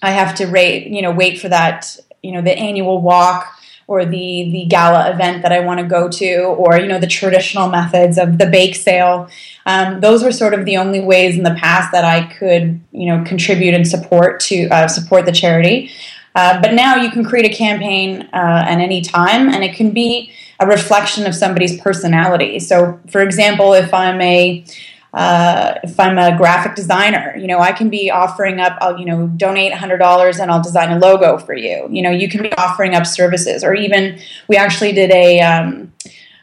I 0.00 0.12
have 0.12 0.34
to 0.36 0.46
rate, 0.46 0.86
you 0.86 1.02
know, 1.02 1.10
wait 1.10 1.38
for 1.38 1.50
that, 1.50 1.98
you 2.22 2.32
know, 2.32 2.40
the 2.40 2.56
annual 2.56 3.02
walk 3.02 3.59
or 3.90 4.04
the 4.04 4.48
the 4.52 4.66
gala 4.66 5.10
event 5.10 5.42
that 5.42 5.50
I 5.50 5.58
want 5.58 5.80
to 5.80 5.86
go 5.86 6.08
to, 6.08 6.42
or 6.44 6.78
you 6.78 6.86
know 6.86 7.00
the 7.00 7.08
traditional 7.08 7.68
methods 7.68 8.18
of 8.18 8.38
the 8.38 8.46
bake 8.46 8.76
sale. 8.76 9.28
Um, 9.66 10.00
those 10.00 10.22
were 10.22 10.30
sort 10.30 10.54
of 10.54 10.64
the 10.64 10.76
only 10.76 11.00
ways 11.00 11.36
in 11.36 11.42
the 11.42 11.56
past 11.56 11.90
that 11.90 12.04
I 12.04 12.32
could 12.32 12.80
you 12.92 13.06
know 13.06 13.24
contribute 13.24 13.74
and 13.74 13.86
support 13.86 14.38
to 14.48 14.68
uh, 14.68 14.86
support 14.86 15.26
the 15.26 15.32
charity. 15.32 15.90
Uh, 16.36 16.60
but 16.62 16.72
now 16.74 16.94
you 16.94 17.10
can 17.10 17.24
create 17.24 17.50
a 17.52 17.54
campaign 17.54 18.28
uh, 18.32 18.64
at 18.68 18.78
any 18.78 19.00
time, 19.00 19.48
and 19.48 19.64
it 19.64 19.74
can 19.74 19.90
be 19.90 20.30
a 20.60 20.66
reflection 20.68 21.26
of 21.26 21.34
somebody's 21.34 21.80
personality. 21.80 22.60
So, 22.60 23.00
for 23.10 23.22
example, 23.22 23.72
if 23.72 23.92
I'm 23.92 24.20
a 24.20 24.64
uh, 25.12 25.74
if 25.82 25.98
I'm 25.98 26.18
a 26.18 26.36
graphic 26.36 26.76
designer, 26.76 27.34
you 27.36 27.46
know, 27.46 27.58
I 27.58 27.72
can 27.72 27.90
be 27.90 28.10
offering 28.10 28.60
up, 28.60 28.78
I'll, 28.80 28.98
you 28.98 29.04
know, 29.04 29.26
donate 29.28 29.72
$100 29.72 30.40
and 30.40 30.50
I'll 30.50 30.62
design 30.62 30.92
a 30.92 30.98
logo 30.98 31.38
for 31.38 31.54
you. 31.54 31.88
You 31.90 32.02
know, 32.02 32.10
you 32.10 32.28
can 32.28 32.42
be 32.42 32.52
offering 32.54 32.94
up 32.94 33.06
services, 33.06 33.64
or 33.64 33.74
even 33.74 34.20
we 34.48 34.56
actually 34.56 34.92
did 34.92 35.10
a, 35.10 35.40
um, 35.40 35.92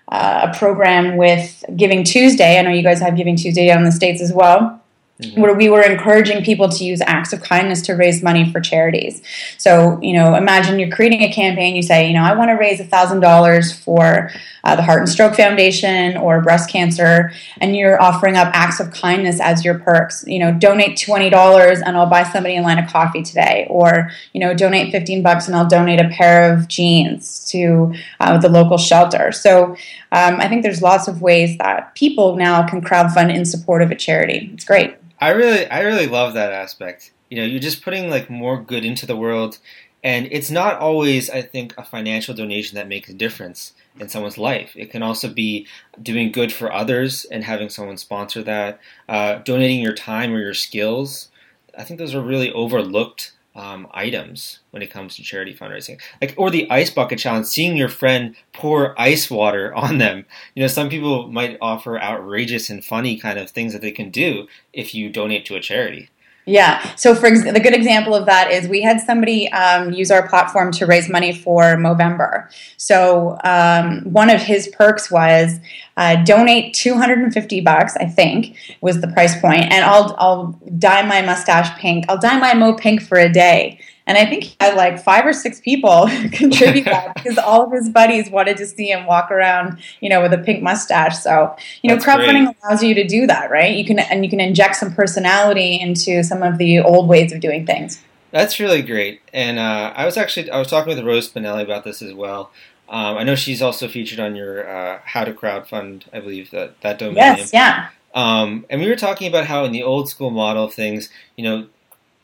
uh, 0.09 0.51
a 0.51 0.57
program 0.57 1.17
with 1.17 1.63
Giving 1.75 2.03
Tuesday. 2.03 2.59
I 2.59 2.61
know 2.61 2.71
you 2.71 2.83
guys 2.83 2.99
have 2.99 3.15
Giving 3.15 3.35
Tuesday 3.35 3.69
in 3.69 3.83
the 3.83 3.91
States 3.91 4.21
as 4.21 4.33
well 4.33 4.81
mm-hmm. 5.21 5.41
where 5.41 5.53
we 5.53 5.69
were 5.69 5.81
encouraging 5.81 6.43
people 6.43 6.69
to 6.69 6.83
use 6.83 7.01
acts 7.01 7.33
of 7.33 7.41
kindness 7.41 7.81
to 7.83 7.93
raise 7.93 8.21
money 8.21 8.51
for 8.51 8.59
charities. 8.59 9.21
So, 9.57 9.99
you 10.01 10.13
know, 10.13 10.35
imagine 10.35 10.79
you're 10.79 10.91
creating 10.91 11.21
a 11.21 11.31
campaign, 11.31 11.75
you 11.75 11.83
say, 11.83 12.07
you 12.07 12.13
know, 12.13 12.23
I 12.23 12.33
want 12.33 12.49
to 12.49 12.55
raise 12.55 12.79
$1,000 12.79 13.83
for 13.83 14.31
uh, 14.63 14.75
the 14.75 14.81
Heart 14.81 14.99
and 14.99 15.09
Stroke 15.09 15.35
Foundation 15.35 16.17
or 16.17 16.41
breast 16.41 16.69
cancer, 16.69 17.31
and 17.61 17.75
you're 17.75 18.01
offering 18.01 18.35
up 18.35 18.49
acts 18.53 18.79
of 18.79 18.91
kindness 18.91 19.39
as 19.39 19.63
your 19.63 19.79
perks. 19.79 20.25
You 20.27 20.39
know, 20.39 20.53
donate 20.53 20.97
$20 20.97 21.81
and 21.85 21.97
I'll 21.97 22.05
buy 22.05 22.23
somebody 22.23 22.57
a 22.57 22.61
line 22.61 22.77
of 22.77 22.89
coffee 22.89 23.23
today, 23.23 23.65
or, 23.69 24.11
you 24.33 24.39
know, 24.39 24.53
donate 24.53 24.91
15 24.91 25.23
bucks 25.23 25.47
and 25.47 25.55
I'll 25.55 25.67
donate 25.67 26.01
a 26.01 26.09
pair 26.09 26.53
of 26.53 26.67
jeans 26.67 27.45
to 27.51 27.93
uh, 28.19 28.37
the 28.37 28.49
local 28.49 28.77
shelter. 28.77 29.31
So 29.31 29.75
um, 30.11 30.39
I 30.39 30.47
think 30.47 30.63
there's 30.63 30.81
lots 30.81 31.07
of 31.07 31.21
ways 31.21 31.57
that 31.57 31.95
people 31.95 32.35
now 32.35 32.67
can 32.67 32.81
crowdfund 32.81 33.33
in 33.33 33.45
support 33.45 33.81
of 33.81 33.91
a 33.91 33.95
charity. 33.95 34.51
It's 34.53 34.65
great. 34.65 34.95
I 35.19 35.29
really, 35.29 35.67
I 35.67 35.81
really 35.81 36.07
love 36.07 36.33
that 36.33 36.51
aspect. 36.51 37.11
You 37.29 37.37
know, 37.37 37.45
you're 37.45 37.59
just 37.59 37.83
putting 37.83 38.09
like 38.09 38.29
more 38.29 38.61
good 38.61 38.85
into 38.85 39.05
the 39.05 39.15
world, 39.15 39.57
and 40.03 40.27
it's 40.31 40.51
not 40.51 40.79
always, 40.79 41.29
I 41.29 41.41
think, 41.41 41.73
a 41.77 41.83
financial 41.83 42.33
donation 42.35 42.75
that 42.75 42.87
makes 42.87 43.09
a 43.09 43.13
difference 43.13 43.73
in 43.99 44.09
someone's 44.09 44.37
life. 44.37 44.73
It 44.75 44.91
can 44.91 45.01
also 45.01 45.27
be 45.27 45.67
doing 46.01 46.31
good 46.31 46.53
for 46.53 46.71
others 46.71 47.25
and 47.25 47.43
having 47.43 47.69
someone 47.69 47.97
sponsor 47.97 48.43
that, 48.43 48.79
uh, 49.09 49.39
donating 49.39 49.81
your 49.81 49.93
time 49.93 50.33
or 50.33 50.39
your 50.39 50.53
skills. 50.53 51.29
I 51.77 51.83
think 51.83 51.99
those 51.99 52.13
are 52.13 52.21
really 52.21 52.51
overlooked 52.51 53.33
um, 53.57 53.87
items 53.91 54.59
when 54.71 54.81
it 54.83 54.91
comes 54.91 55.15
to 55.15 55.23
charity 55.23 55.53
fundraising. 55.53 55.99
Like, 56.21 56.35
or 56.37 56.49
the 56.49 56.69
ice 56.69 56.91
bucket 56.91 57.19
challenge, 57.19 57.47
seeing 57.47 57.75
your 57.75 57.89
friend 57.89 58.35
pour 58.53 58.99
ice 58.99 59.29
water 59.29 59.73
on 59.75 59.97
them. 59.97 60.25
You 60.55 60.61
know, 60.61 60.67
some 60.67 60.89
people 60.89 61.27
might 61.29 61.57
offer 61.59 61.99
outrageous 61.99 62.69
and 62.69 62.85
funny 62.85 63.17
kind 63.17 63.39
of 63.39 63.49
things 63.49 63.73
that 63.73 63.81
they 63.81 63.91
can 63.91 64.11
do 64.11 64.47
if 64.71 64.93
you 64.93 65.09
donate 65.09 65.45
to 65.47 65.55
a 65.55 65.59
charity. 65.59 66.09
Yeah. 66.47 66.95
So, 66.95 67.13
for 67.13 67.25
ex- 67.25 67.43
the 67.43 67.59
good 67.59 67.73
example 67.73 68.15
of 68.15 68.25
that 68.25 68.51
is 68.51 68.69
we 68.69 68.81
had 68.81 69.01
somebody 69.01 69.51
um, 69.51 69.91
use 69.91 70.09
our 70.09 70.27
platform 70.29 70.71
to 70.73 70.85
raise 70.85 71.09
money 71.09 71.33
for 71.33 71.75
Movember. 71.75 72.49
So, 72.77 73.37
um, 73.43 74.01
one 74.05 74.29
of 74.29 74.41
his 74.41 74.69
perks 74.69 75.11
was 75.11 75.59
uh, 75.97 76.23
donate 76.23 76.73
250 76.73 77.59
bucks, 77.61 77.97
I 77.97 78.05
think 78.05 78.55
was 78.79 79.01
the 79.01 79.09
price 79.09 79.39
point, 79.41 79.63
and 79.63 79.83
I'll 79.83 80.15
I'll 80.17 80.59
dye 80.77 81.05
my 81.05 81.21
mustache 81.21 81.77
pink. 81.79 82.05
I'll 82.07 82.17
dye 82.17 82.39
my 82.39 82.53
mo 82.53 82.73
pink 82.75 83.01
for 83.01 83.17
a 83.17 83.31
day. 83.31 83.79
And 84.07 84.17
I 84.17 84.25
think 84.25 84.45
he 84.45 84.55
had 84.59 84.75
like 84.75 85.03
five 85.03 85.25
or 85.25 85.33
six 85.33 85.59
people 85.59 86.07
contribute 86.31 86.85
that 86.85 87.13
because 87.15 87.37
all 87.37 87.65
of 87.65 87.71
his 87.71 87.89
buddies 87.89 88.29
wanted 88.29 88.57
to 88.57 88.65
see 88.65 88.89
him 88.89 89.05
walk 89.05 89.29
around, 89.29 89.79
you 89.99 90.09
know, 90.09 90.21
with 90.21 90.33
a 90.33 90.37
pink 90.37 90.63
mustache. 90.63 91.19
So, 91.19 91.55
you 91.83 91.89
know, 91.89 92.01
crowdfunding 92.01 92.55
allows 92.63 92.81
you 92.81 92.95
to 92.95 93.05
do 93.05 93.27
that, 93.27 93.51
right? 93.51 93.75
You 93.75 93.85
can 93.85 93.99
and 93.99 94.23
you 94.23 94.29
can 94.29 94.39
inject 94.39 94.77
some 94.77 94.93
personality 94.93 95.79
into 95.79 96.23
some 96.23 96.41
of 96.41 96.57
the 96.57 96.79
old 96.79 97.07
ways 97.07 97.31
of 97.33 97.41
doing 97.41 97.65
things. 97.65 98.01
That's 98.31 98.59
really 98.59 98.81
great. 98.81 99.21
And 99.33 99.59
uh, 99.59 99.93
I 99.95 100.05
was 100.05 100.17
actually 100.17 100.49
I 100.49 100.57
was 100.57 100.69
talking 100.69 100.95
with 100.95 101.05
Rose 101.05 101.29
Spinelli 101.29 101.61
about 101.61 101.83
this 101.83 102.01
as 102.01 102.13
well. 102.13 102.51
Um, 102.89 103.17
I 103.17 103.23
know 103.23 103.35
she's 103.35 103.61
also 103.61 103.89
featured 103.89 104.19
on 104.19 104.35
your 104.37 104.69
uh, 104.69 105.01
How 105.03 105.25
to 105.25 105.33
Crowdfund, 105.33 106.03
I 106.13 106.21
believe 106.21 106.51
that 106.51 106.79
that 106.81 106.97
domain. 106.97 107.17
Yes, 107.17 107.51
yeah. 107.53 107.89
Um, 108.13 108.65
and 108.69 108.81
we 108.81 108.87
were 108.87 108.95
talking 108.95 109.27
about 109.27 109.45
how 109.45 109.65
in 109.65 109.71
the 109.71 109.83
old 109.83 110.09
school 110.09 110.31
model 110.31 110.63
of 110.63 110.73
things, 110.73 111.09
you 111.35 111.43
know, 111.43 111.67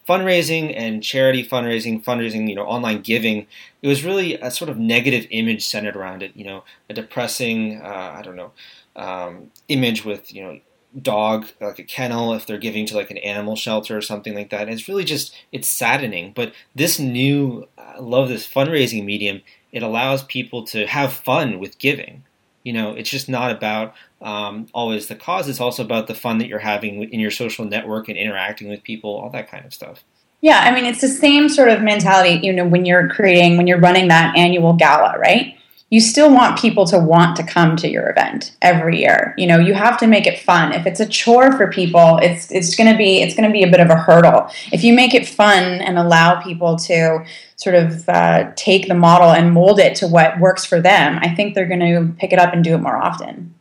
fundraising 0.07 0.74
and 0.75 1.03
charity 1.03 1.48
fundraising, 1.48 2.03
fundraising, 2.03 2.50
you 2.50 2.55
know, 2.55 2.65
online 2.65 3.01
giving, 3.01 3.48
it 3.81 3.88
was 3.88 4.03
really 4.03 4.36
a 4.36 4.51
sort 4.51 4.69
of 4.69 4.77
negative 4.77 5.27
image 5.29 5.65
centered 5.65 5.95
around 5.95 6.24
it. 6.24 6.36
You 6.36 6.45
know, 6.45 6.63
a 6.89 6.93
depressing, 6.93 7.81
uh, 7.81 8.15
I 8.17 8.22
don't 8.22 8.36
know, 8.36 8.51
um, 8.95 9.51
image 9.67 10.05
with 10.05 10.33
you 10.33 10.43
know 10.43 10.60
dog 11.01 11.48
like 11.60 11.79
a 11.79 11.83
kennel 11.83 12.33
if 12.33 12.45
they're 12.45 12.57
giving 12.57 12.86
to 12.86 12.95
like 12.95 13.10
an 13.10 13.17
animal 13.17 13.55
shelter 13.55 13.98
or 13.98 14.01
something 14.01 14.36
like 14.36 14.50
that. 14.51 14.63
And 14.63 14.72
it's 14.72 14.88
really 14.88 15.03
just 15.03 15.36
it's 15.51 15.67
saddening. 15.67 16.33
But 16.36 16.53
this 16.75 17.00
new, 17.00 17.67
I 17.77 18.00
love 18.00 18.29
this 18.29 18.48
fundraising 18.48 19.05
medium. 19.05 19.41
It 19.72 19.83
allows 19.83 20.24
people 20.24 20.63
to 20.67 20.86
have 20.86 21.13
fun 21.13 21.60
with 21.60 21.79
giving. 21.79 22.24
You 22.63 22.74
know, 22.74 22.93
it's 22.93 23.10
just 23.10 23.27
not 23.27 23.51
about 23.51 23.93
um, 24.23 24.67
always 24.73 25.07
the 25.07 25.15
cause. 25.15 25.47
It's 25.47 25.61
also 25.61 25.83
about 25.83 26.07
the 26.07 26.15
fun 26.15 26.37
that 26.39 26.47
you're 26.47 26.59
having 26.59 27.03
in 27.03 27.19
your 27.19 27.31
social 27.31 27.65
network 27.65 28.07
and 28.07 28.17
interacting 28.17 28.69
with 28.69 28.83
people, 28.83 29.11
all 29.11 29.29
that 29.31 29.49
kind 29.49 29.65
of 29.65 29.73
stuff. 29.73 30.03
Yeah, 30.41 30.59
I 30.59 30.73
mean, 30.73 30.85
it's 30.85 31.01
the 31.01 31.07
same 31.07 31.47
sort 31.47 31.69
of 31.69 31.81
mentality, 31.81 32.45
you 32.45 32.51
know, 32.51 32.67
when 32.67 32.85
you're 32.85 33.07
creating, 33.07 33.55
when 33.55 33.67
you're 33.67 33.79
running 33.79 34.09
that 34.09 34.35
annual 34.35 34.73
gala, 34.73 35.17
right? 35.17 35.57
You 35.89 36.01
still 36.01 36.33
want 36.33 36.59
people 36.59 36.85
to 36.87 36.97
want 36.97 37.35
to 37.35 37.43
come 37.43 37.75
to 37.77 37.87
your 37.87 38.09
event 38.09 38.57
every 38.61 38.99
year. 38.99 39.35
You 39.37 39.45
know, 39.45 39.59
you 39.59 39.73
have 39.73 39.97
to 39.99 40.07
make 40.07 40.25
it 40.25 40.39
fun. 40.39 40.73
If 40.73 40.87
it's 40.87 40.99
a 40.99 41.05
chore 41.05 41.51
for 41.55 41.71
people, 41.71 42.17
it's 42.21 42.51
it's 42.51 42.75
going 42.75 42.91
to 42.91 42.97
be 42.97 43.21
it's 43.21 43.35
going 43.35 43.47
to 43.47 43.53
be 43.53 43.63
a 43.63 43.69
bit 43.69 43.79
of 43.79 43.89
a 43.89 43.95
hurdle. 43.95 44.49
If 44.71 44.83
you 44.83 44.93
make 44.93 45.13
it 45.13 45.27
fun 45.27 45.63
and 45.63 45.99
allow 45.99 46.41
people 46.41 46.77
to 46.77 47.23
sort 47.57 47.75
of 47.75 48.09
uh, 48.09 48.51
take 48.55 48.87
the 48.87 48.95
model 48.95 49.29
and 49.29 49.53
mold 49.53 49.79
it 49.79 49.95
to 49.97 50.07
what 50.07 50.39
works 50.39 50.65
for 50.65 50.81
them, 50.81 51.19
I 51.21 51.33
think 51.35 51.53
they're 51.53 51.67
going 51.67 51.79
to 51.79 52.13
pick 52.17 52.33
it 52.33 52.39
up 52.39 52.53
and 52.53 52.63
do 52.63 52.73
it 52.73 52.79
more 52.79 52.97
often. 52.97 53.52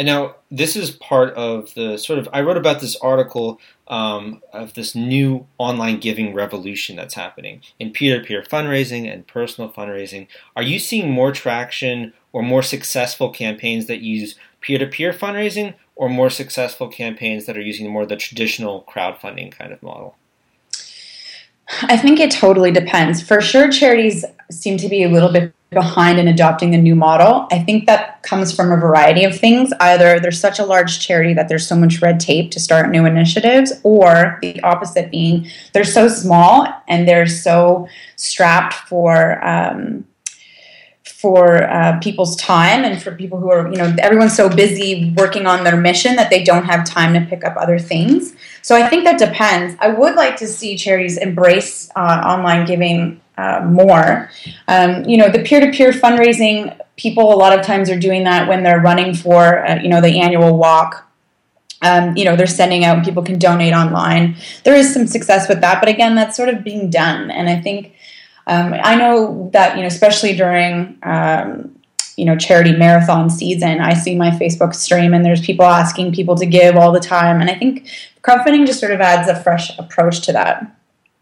And 0.00 0.06
now 0.06 0.36
this 0.50 0.76
is 0.76 0.92
part 0.92 1.34
of 1.34 1.74
the 1.74 1.98
sort 1.98 2.18
of 2.18 2.26
I 2.32 2.40
wrote 2.40 2.56
about 2.56 2.80
this 2.80 2.96
article 2.96 3.60
um, 3.86 4.40
of 4.50 4.72
this 4.72 4.94
new 4.94 5.46
online 5.58 6.00
giving 6.00 6.32
revolution 6.32 6.96
that's 6.96 7.12
happening 7.12 7.60
in 7.78 7.90
peer-to-peer 7.90 8.42
fundraising 8.42 9.12
and 9.12 9.26
personal 9.26 9.70
fundraising. 9.70 10.26
Are 10.56 10.62
you 10.62 10.78
seeing 10.78 11.10
more 11.10 11.32
traction 11.32 12.14
or 12.32 12.42
more 12.42 12.62
successful 12.62 13.28
campaigns 13.28 13.88
that 13.88 14.00
use 14.00 14.36
peer-to-peer 14.62 15.12
fundraising, 15.12 15.74
or 15.96 16.08
more 16.08 16.30
successful 16.30 16.88
campaigns 16.88 17.44
that 17.44 17.58
are 17.58 17.60
using 17.60 17.90
more 17.90 18.06
the 18.06 18.16
traditional 18.16 18.86
crowdfunding 18.88 19.52
kind 19.52 19.70
of 19.70 19.82
model? 19.82 20.16
I 21.82 21.98
think 21.98 22.20
it 22.20 22.30
totally 22.30 22.70
depends. 22.70 23.22
For 23.22 23.42
sure, 23.42 23.70
charities 23.70 24.24
seem 24.50 24.76
to 24.78 24.88
be 24.88 25.02
a 25.04 25.08
little 25.08 25.32
bit 25.32 25.54
behind 25.70 26.18
in 26.18 26.26
adopting 26.26 26.74
a 26.74 26.78
new 26.78 26.96
model. 26.96 27.46
I 27.52 27.60
think 27.60 27.86
that 27.86 28.22
comes 28.22 28.52
from 28.52 28.72
a 28.72 28.76
variety 28.76 29.24
of 29.24 29.38
things. 29.38 29.72
Either 29.78 30.18
there's 30.18 30.40
such 30.40 30.58
a 30.58 30.64
large 30.64 31.00
charity 31.00 31.32
that 31.34 31.48
there's 31.48 31.66
so 31.66 31.76
much 31.76 32.02
red 32.02 32.18
tape 32.18 32.50
to 32.52 32.60
start 32.60 32.90
new 32.90 33.06
initiatives, 33.06 33.72
or 33.84 34.38
the 34.42 34.60
opposite 34.62 35.10
being 35.10 35.46
they're 35.72 35.84
so 35.84 36.08
small 36.08 36.66
and 36.88 37.06
they're 37.06 37.26
so 37.26 37.88
strapped 38.16 38.74
for. 38.74 39.44
Um, 39.46 40.04
for 41.04 41.64
uh, 41.64 41.98
people's 41.98 42.34
time 42.36 42.82
and 42.82 43.02
for 43.02 43.14
people 43.14 43.38
who 43.38 43.50
are, 43.50 43.68
you 43.70 43.76
know, 43.76 43.94
everyone's 43.98 44.34
so 44.34 44.48
busy 44.48 45.12
working 45.18 45.46
on 45.46 45.64
their 45.64 45.76
mission 45.76 46.16
that 46.16 46.30
they 46.30 46.42
don't 46.42 46.64
have 46.64 46.82
time 46.86 47.12
to 47.12 47.20
pick 47.28 47.44
up 47.44 47.54
other 47.58 47.78
things. 47.78 48.34
So 48.62 48.74
I 48.74 48.88
think 48.88 49.04
that 49.04 49.18
depends. 49.18 49.76
I 49.80 49.88
would 49.88 50.14
like 50.14 50.36
to 50.36 50.46
see 50.46 50.78
charities 50.78 51.18
embrace 51.18 51.90
uh, 51.94 52.22
online 52.24 52.64
giving 52.64 53.19
uh, 53.40 53.64
more. 53.64 54.30
Um, 54.68 55.04
you 55.04 55.16
know, 55.16 55.28
the 55.30 55.42
peer-to-peer 55.42 55.92
fundraising, 55.92 56.78
people 56.96 57.32
a 57.32 57.38
lot 57.44 57.58
of 57.58 57.64
times 57.64 57.88
are 57.90 57.98
doing 57.98 58.24
that 58.24 58.48
when 58.48 58.62
they're 58.62 58.80
running 58.80 59.14
for, 59.14 59.66
uh, 59.66 59.80
you 59.82 59.88
know, 59.88 60.00
the 60.00 60.20
annual 60.20 60.56
walk. 60.56 61.10
Um, 61.82 62.14
you 62.18 62.26
know, 62.26 62.36
they're 62.36 62.46
sending 62.46 62.84
out, 62.84 63.04
people 63.04 63.22
can 63.22 63.38
donate 63.38 63.72
online. 63.72 64.36
There 64.64 64.74
is 64.74 64.92
some 64.92 65.06
success 65.06 65.48
with 65.48 65.62
that, 65.62 65.80
but 65.80 65.88
again, 65.88 66.14
that's 66.14 66.36
sort 66.36 66.50
of 66.50 66.62
being 66.62 66.90
done. 66.90 67.30
And 67.30 67.48
I 67.48 67.58
think 67.58 67.94
um, 68.46 68.74
I 68.74 68.96
know 68.96 69.48
that, 69.54 69.76
you 69.76 69.82
know, 69.82 69.86
especially 69.86 70.36
during, 70.36 70.98
um, 71.02 71.74
you 72.16 72.26
know, 72.26 72.36
charity 72.36 72.76
marathon 72.76 73.30
season, 73.30 73.80
I 73.80 73.94
see 73.94 74.14
my 74.14 74.30
Facebook 74.30 74.74
stream 74.74 75.14
and 75.14 75.24
there's 75.24 75.40
people 75.40 75.64
asking 75.64 76.12
people 76.12 76.36
to 76.36 76.44
give 76.44 76.76
all 76.76 76.92
the 76.92 77.00
time. 77.00 77.40
And 77.40 77.48
I 77.48 77.54
think 77.54 77.88
crowdfunding 78.22 78.66
just 78.66 78.80
sort 78.80 78.92
of 78.92 79.00
adds 79.00 79.26
a 79.30 79.42
fresh 79.42 79.66
approach 79.78 80.20
to 80.26 80.32
that. 80.32 80.76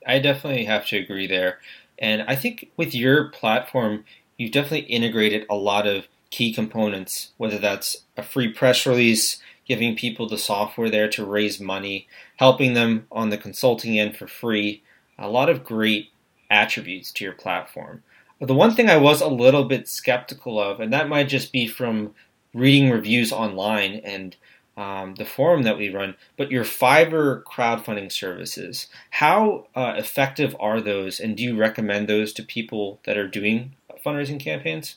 I 0.05 0.19
definitely 0.19 0.65
have 0.65 0.87
to 0.87 0.97
agree 0.97 1.29
there. 1.29 1.61
And 1.99 2.23
I 2.23 2.37
think 2.37 2.71
with 2.77 2.95
your 2.95 3.29
platform, 3.29 4.05
you've 4.37 4.53
definitely 4.53 4.87
integrated 4.87 5.47
a 5.51 5.55
lot 5.55 5.87
of 5.87 6.07
key 6.31 6.53
components, 6.53 7.33
whether 7.37 7.59
that's 7.59 7.97
a 8.17 8.23
free 8.23 8.53
press 8.53 8.87
release, 8.87 9.41
giving 9.67 9.97
people 9.97 10.29
the 10.29 10.39
software 10.39 10.91
there 10.91 11.09
to 11.09 11.25
raise 11.25 11.61
money, 11.61 12.07
helping 12.37 12.75
them 12.75 13.07
on 13.11 13.31
the 13.31 13.39
consulting 13.39 13.99
end 13.99 14.17
for 14.17 14.27
free. 14.27 14.83
A 15.19 15.29
lot 15.29 15.49
of 15.49 15.65
great 15.65 16.11
attributes 16.51 17.13
to 17.13 17.25
your 17.25 17.35
platform. 17.35 18.03
But 18.39 18.47
the 18.47 18.55
one 18.55 18.75
thing 18.75 18.89
I 18.89 18.97
was 18.97 19.21
a 19.21 19.29
little 19.29 19.65
bit 19.65 19.89
skeptical 19.89 20.61
of, 20.61 20.81
and 20.81 20.93
that 20.93 21.09
might 21.09 21.29
just 21.29 21.53
be 21.53 21.67
from 21.67 22.15
reading 22.55 22.91
reviews 22.91 23.33
online 23.33 24.01
and 24.05 24.37
um, 24.79 25.17
the 25.17 25.25
forum 25.25 25.65
that 25.65 25.77
we 25.77 25.91
run, 25.91 26.15
but 26.37 26.53
your 26.53 26.65
Fiverr 26.65 27.43
crowdfunding 27.43 28.13
services. 28.13 28.87
How 29.11 29.67
uh, 29.75 29.95
effective 29.97 30.55
are 30.61 30.81
those, 30.81 31.19
and 31.19 31.37
do 31.37 31.43
you 31.43 31.57
recommend 31.57 32.09
those 32.09 32.33
to 32.35 32.45
people 32.45 33.01
that 33.05 33.19
are 33.19 33.27
doing 33.27 33.75
fundraising 34.07 34.39
campaigns? 34.39 34.97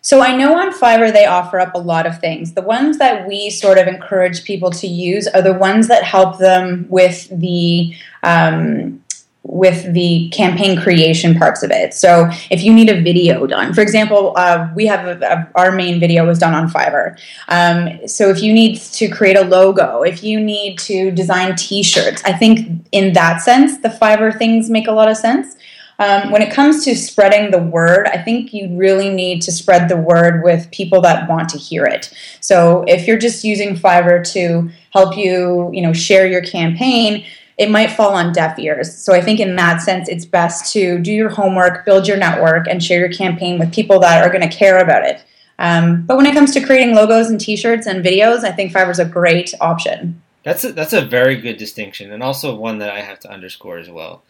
So 0.00 0.22
I 0.22 0.34
know 0.34 0.58
on 0.58 0.72
Fiverr 0.72 1.12
they 1.12 1.26
offer 1.26 1.60
up 1.60 1.74
a 1.74 1.78
lot 1.78 2.06
of 2.06 2.18
things. 2.18 2.54
The 2.54 2.62
ones 2.62 2.96
that 2.96 3.28
we 3.28 3.50
sort 3.50 3.76
of 3.76 3.86
encourage 3.86 4.44
people 4.44 4.70
to 4.70 4.86
use 4.86 5.28
are 5.28 5.42
the 5.42 5.52
ones 5.52 5.88
that 5.88 6.02
help 6.02 6.38
them 6.38 6.86
with 6.88 7.28
the 7.28 7.94
um, 8.22 8.99
with 9.42 9.92
the 9.94 10.28
campaign 10.30 10.78
creation 10.78 11.34
parts 11.34 11.62
of 11.62 11.70
it. 11.70 11.94
So 11.94 12.30
if 12.50 12.62
you 12.62 12.72
need 12.72 12.90
a 12.90 13.00
video 13.00 13.46
done, 13.46 13.72
for 13.72 13.80
example, 13.80 14.34
uh, 14.36 14.68
we 14.74 14.86
have 14.86 15.06
a, 15.06 15.26
a, 15.26 15.50
our 15.54 15.72
main 15.72 15.98
video 15.98 16.26
was 16.26 16.38
done 16.38 16.54
on 16.54 16.68
Fiverr. 16.68 17.18
Um, 17.48 18.06
so 18.06 18.28
if 18.28 18.42
you 18.42 18.52
need 18.52 18.76
to 18.76 19.08
create 19.08 19.36
a 19.36 19.42
logo, 19.42 20.02
if 20.02 20.22
you 20.22 20.38
need 20.38 20.78
to 20.80 21.10
design 21.10 21.56
T-shirts, 21.56 22.22
I 22.24 22.32
think 22.32 22.86
in 22.92 23.14
that 23.14 23.40
sense, 23.40 23.78
the 23.78 23.88
Fiverr 23.88 24.36
things 24.36 24.68
make 24.68 24.86
a 24.86 24.92
lot 24.92 25.10
of 25.10 25.16
sense. 25.16 25.56
Um, 25.98 26.30
when 26.30 26.40
it 26.40 26.50
comes 26.50 26.82
to 26.86 26.96
spreading 26.96 27.50
the 27.50 27.58
word, 27.58 28.08
I 28.08 28.22
think 28.22 28.54
you 28.54 28.74
really 28.74 29.10
need 29.10 29.42
to 29.42 29.52
spread 29.52 29.90
the 29.90 29.98
word 29.98 30.42
with 30.42 30.70
people 30.70 31.02
that 31.02 31.28
want 31.28 31.50
to 31.50 31.58
hear 31.58 31.84
it. 31.84 32.10
So 32.40 32.84
if 32.88 33.06
you're 33.06 33.18
just 33.18 33.44
using 33.44 33.76
Fiverr 33.76 34.26
to 34.32 34.70
help 34.92 35.16
you, 35.16 35.70
you 35.74 35.82
know, 35.82 35.92
share 35.92 36.26
your 36.26 36.40
campaign, 36.40 37.26
it 37.60 37.70
might 37.70 37.90
fall 37.90 38.14
on 38.14 38.32
deaf 38.32 38.58
ears. 38.58 38.96
So 38.96 39.12
I 39.12 39.20
think 39.20 39.38
in 39.38 39.54
that 39.56 39.82
sense, 39.82 40.08
it's 40.08 40.24
best 40.24 40.72
to 40.72 40.98
do 40.98 41.12
your 41.12 41.28
homework, 41.28 41.84
build 41.84 42.08
your 42.08 42.16
network, 42.16 42.66
and 42.66 42.82
share 42.82 43.00
your 43.00 43.12
campaign 43.12 43.58
with 43.58 43.70
people 43.74 44.00
that 44.00 44.24
are 44.24 44.30
going 44.30 44.48
to 44.48 44.56
care 44.56 44.78
about 44.78 45.04
it. 45.04 45.22
Um, 45.58 46.06
but 46.06 46.16
when 46.16 46.24
it 46.24 46.32
comes 46.32 46.54
to 46.54 46.64
creating 46.64 46.94
logos 46.94 47.28
and 47.28 47.38
T-shirts 47.38 47.86
and 47.86 48.02
videos, 48.02 48.44
I 48.44 48.52
think 48.52 48.72
Fiverr's 48.72 48.98
a 48.98 49.04
great 49.04 49.52
option. 49.60 50.22
That's 50.42 50.64
a, 50.64 50.72
that's 50.72 50.94
a 50.94 51.04
very 51.04 51.36
good 51.36 51.58
distinction, 51.58 52.10
and 52.12 52.22
also 52.22 52.54
one 52.54 52.78
that 52.78 52.88
I 52.88 53.00
have 53.02 53.20
to 53.20 53.30
underscore 53.30 53.76
as 53.76 53.90
well. 53.90 54.22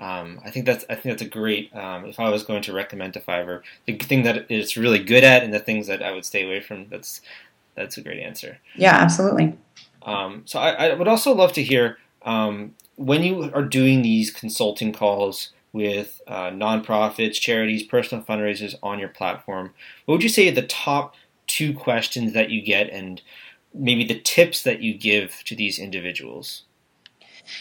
Um, 0.00 0.40
I 0.42 0.50
think 0.50 0.64
that's 0.64 0.86
I 0.88 0.94
think 0.94 1.12
that's 1.12 1.22
a 1.22 1.28
great. 1.28 1.76
Um, 1.76 2.06
if 2.06 2.18
I 2.18 2.30
was 2.30 2.42
going 2.42 2.62
to 2.62 2.72
recommend 2.72 3.12
to 3.14 3.20
Fiverr, 3.20 3.60
the 3.84 3.98
thing 3.98 4.22
that 4.22 4.46
it's 4.48 4.78
really 4.78 4.98
good 4.98 5.24
at, 5.24 5.44
and 5.44 5.52
the 5.52 5.58
things 5.58 5.88
that 5.88 6.02
I 6.02 6.10
would 6.12 6.24
stay 6.24 6.46
away 6.46 6.60
from. 6.60 6.88
That's 6.88 7.20
that's 7.74 7.98
a 7.98 8.00
great 8.00 8.20
answer. 8.20 8.58
Yeah, 8.76 8.94
absolutely. 8.94 9.58
Um, 10.04 10.42
so 10.46 10.58
I, 10.58 10.88
I, 10.88 10.94
would 10.94 11.06
also 11.06 11.32
love 11.32 11.52
to 11.52 11.62
hear 11.62 11.98
um, 12.24 12.74
when 12.96 13.22
you 13.22 13.50
are 13.54 13.64
doing 13.64 14.02
these 14.02 14.30
consulting 14.30 14.92
calls 14.92 15.50
with 15.72 16.20
uh, 16.26 16.50
nonprofits, 16.50 17.40
charities, 17.40 17.82
personal 17.82 18.24
fundraisers 18.24 18.74
on 18.82 18.98
your 18.98 19.08
platform, 19.08 19.72
what 20.04 20.16
would 20.16 20.22
you 20.22 20.28
say 20.28 20.48
are 20.48 20.52
the 20.52 20.62
top 20.62 21.14
two 21.46 21.72
questions 21.74 22.32
that 22.32 22.50
you 22.50 22.62
get 22.62 22.90
and 22.90 23.22
maybe 23.74 24.04
the 24.04 24.20
tips 24.20 24.62
that 24.62 24.82
you 24.82 24.94
give 24.94 25.42
to 25.44 25.56
these 25.56 25.78
individuals? 25.78 26.64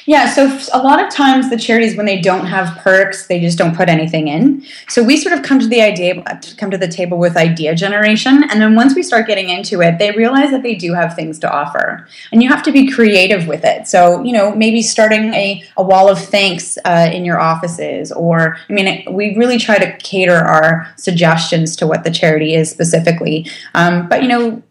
Yeah, 0.06 0.30
so 0.30 0.60
a 0.74 0.82
lot 0.82 1.04
of 1.04 1.14
times 1.14 1.50
the 1.50 1.58
charities, 1.58 1.96
when 1.96 2.06
they 2.06 2.20
don't 2.20 2.46
have 2.46 2.78
perks, 2.80 3.28
they 3.28 3.40
just 3.40 3.58
don't 3.58 3.76
put 3.76 3.88
anything 3.88 4.28
in. 4.28 4.66
So 4.88 5.04
we 5.04 5.16
sort 5.16 5.38
of 5.38 5.44
come 5.44 5.60
to 5.60 5.68
the 5.68 5.82
idea, 5.82 6.24
come 6.58 6.72
to 6.72 6.78
the 6.78 6.88
table 6.88 7.18
with 7.18 7.38
idea 7.38 7.76
generation, 7.76 8.44
and 8.50 8.62
then 8.62 8.76
once 8.76 8.96
we 8.96 9.04
start 9.04 9.28
getting 9.28 9.50
into 9.50 9.82
it, 9.82 10.00
they 10.00 10.12
realize 10.12 10.50
that 10.52 10.64
they 10.64 10.76
do 10.76 10.94
have 10.94 11.16
things 11.16 11.38
to 11.40 11.52
offer, 11.52 12.08
and 12.32 12.42
you 12.42 12.50
have 12.50 12.64
to 12.64 12.72
be 12.72 12.92
creative 12.92 13.48
with 13.48 13.64
it. 13.64 13.88
So 13.88 14.24
you 14.24 14.34
know, 14.34 14.56
maybe 14.56 14.82
starting 14.82 15.34
a, 15.34 15.64
a 15.78 15.84
wall 15.84 16.10
of 16.10 16.20
thanks 16.20 16.78
uh, 16.84 17.10
in 17.14 17.24
your 17.24 17.40
offices, 17.40 18.12
or 18.12 18.58
I 18.70 18.74
mean, 18.74 19.06
we 19.12 19.36
really 19.36 19.60
try 19.60 19.78
to 19.78 19.96
cater 19.98 20.36
our 20.36 20.92
suggestions 20.98 21.76
to 21.78 21.88
what 21.88 22.04
the 22.04 22.12
charity 22.12 22.56
is 22.56 22.72
specifically. 22.72 23.48
Um, 23.76 24.10
but 24.10 24.24
you 24.24 24.28
know 24.28 24.64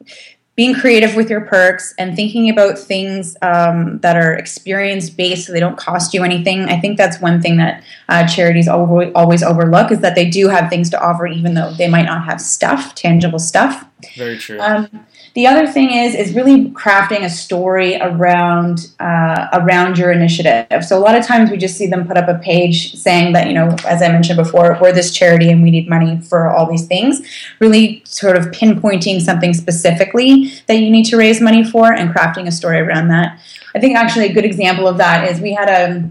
being 0.60 0.74
creative 0.74 1.16
with 1.16 1.30
your 1.30 1.40
perks 1.40 1.94
and 1.96 2.14
thinking 2.14 2.50
about 2.50 2.78
things 2.78 3.34
um, 3.40 3.98
that 4.00 4.14
are 4.14 4.34
experience 4.34 5.08
based 5.08 5.46
so 5.46 5.54
they 5.54 5.58
don't 5.58 5.78
cost 5.78 6.12
you 6.12 6.22
anything. 6.22 6.64
I 6.64 6.78
think 6.78 6.98
that's 6.98 7.18
one 7.18 7.40
thing 7.40 7.56
that 7.56 7.82
uh, 8.10 8.26
charities 8.26 8.68
always 8.68 9.42
overlook 9.42 9.90
is 9.90 10.00
that 10.00 10.14
they 10.16 10.28
do 10.28 10.48
have 10.48 10.68
things 10.68 10.90
to 10.90 11.02
offer 11.02 11.26
even 11.26 11.54
though 11.54 11.72
they 11.72 11.88
might 11.88 12.04
not 12.04 12.26
have 12.26 12.42
stuff 12.42 12.94
tangible 12.94 13.38
stuff. 13.38 13.86
Very 14.18 14.36
true. 14.36 14.60
Um, 14.60 15.06
the 15.34 15.46
other 15.46 15.66
thing 15.66 15.92
is 15.92 16.14
is 16.14 16.34
really 16.34 16.70
crafting 16.70 17.24
a 17.24 17.30
story 17.30 17.96
around 18.00 18.88
uh, 18.98 19.48
around 19.52 19.96
your 19.96 20.10
initiative. 20.10 20.84
So 20.84 20.98
a 20.98 21.00
lot 21.00 21.14
of 21.14 21.24
times 21.24 21.50
we 21.50 21.56
just 21.56 21.76
see 21.76 21.86
them 21.86 22.06
put 22.06 22.16
up 22.16 22.28
a 22.28 22.38
page 22.38 22.94
saying 22.96 23.32
that 23.34 23.46
you 23.46 23.54
know, 23.54 23.76
as 23.86 24.02
I 24.02 24.08
mentioned 24.08 24.36
before, 24.36 24.76
we're 24.80 24.92
this 24.92 25.12
charity 25.12 25.50
and 25.50 25.62
we 25.62 25.70
need 25.70 25.88
money 25.88 26.20
for 26.20 26.48
all 26.48 26.68
these 26.68 26.86
things. 26.86 27.20
Really, 27.60 28.02
sort 28.04 28.36
of 28.36 28.46
pinpointing 28.46 29.20
something 29.20 29.54
specifically 29.54 30.52
that 30.66 30.78
you 30.78 30.90
need 30.90 31.04
to 31.06 31.16
raise 31.16 31.40
money 31.40 31.64
for 31.64 31.92
and 31.92 32.14
crafting 32.14 32.46
a 32.46 32.52
story 32.52 32.78
around 32.78 33.08
that. 33.08 33.40
I 33.74 33.78
think 33.78 33.96
actually 33.96 34.26
a 34.26 34.32
good 34.32 34.44
example 34.44 34.88
of 34.88 34.98
that 34.98 35.30
is 35.30 35.40
we 35.40 35.52
had 35.52 35.68
a 35.68 36.10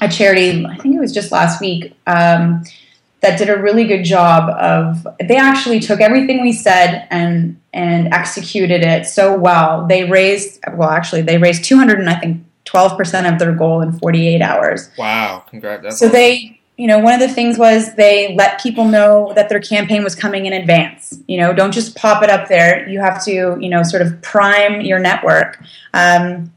a 0.00 0.08
charity. 0.08 0.64
I 0.64 0.76
think 0.76 0.94
it 0.94 1.00
was 1.00 1.12
just 1.12 1.32
last 1.32 1.60
week. 1.60 1.94
Um, 2.06 2.64
that 3.20 3.38
did 3.38 3.50
a 3.50 3.60
really 3.60 3.84
good 3.84 4.02
job 4.02 4.48
of 4.48 5.06
they 5.18 5.36
actually 5.36 5.78
took 5.78 6.00
everything 6.00 6.40
we 6.40 6.52
said 6.52 7.06
and 7.10 7.59
and 7.72 8.12
executed 8.12 8.82
it 8.82 9.06
so 9.06 9.36
well. 9.36 9.86
They 9.86 10.04
raised, 10.04 10.60
well, 10.74 10.90
actually, 10.90 11.22
they 11.22 11.38
raised 11.38 11.64
200 11.64 11.98
and 11.98 12.10
I 12.10 12.18
think 12.18 12.44
12% 12.66 13.32
of 13.32 13.38
their 13.38 13.52
goal 13.52 13.80
in 13.80 13.92
48 13.92 14.42
hours. 14.42 14.90
Wow, 14.98 15.44
congrats. 15.48 15.98
So 15.98 16.08
they, 16.08 16.60
you 16.76 16.86
know, 16.86 16.98
one 16.98 17.14
of 17.14 17.20
the 17.20 17.28
things 17.28 17.58
was 17.58 17.94
they 17.94 18.34
let 18.36 18.60
people 18.60 18.84
know 18.84 19.32
that 19.34 19.48
their 19.48 19.60
campaign 19.60 20.02
was 20.02 20.14
coming 20.14 20.46
in 20.46 20.52
advance. 20.52 21.18
You 21.28 21.38
know, 21.38 21.52
don't 21.52 21.72
just 21.72 21.96
pop 21.96 22.22
it 22.22 22.30
up 22.30 22.48
there. 22.48 22.88
You 22.88 23.00
have 23.00 23.24
to, 23.24 23.56
you 23.60 23.68
know, 23.68 23.82
sort 23.82 24.02
of 24.02 24.20
prime 24.22 24.80
your 24.80 24.98
network. 24.98 25.62
Um, 25.94 26.52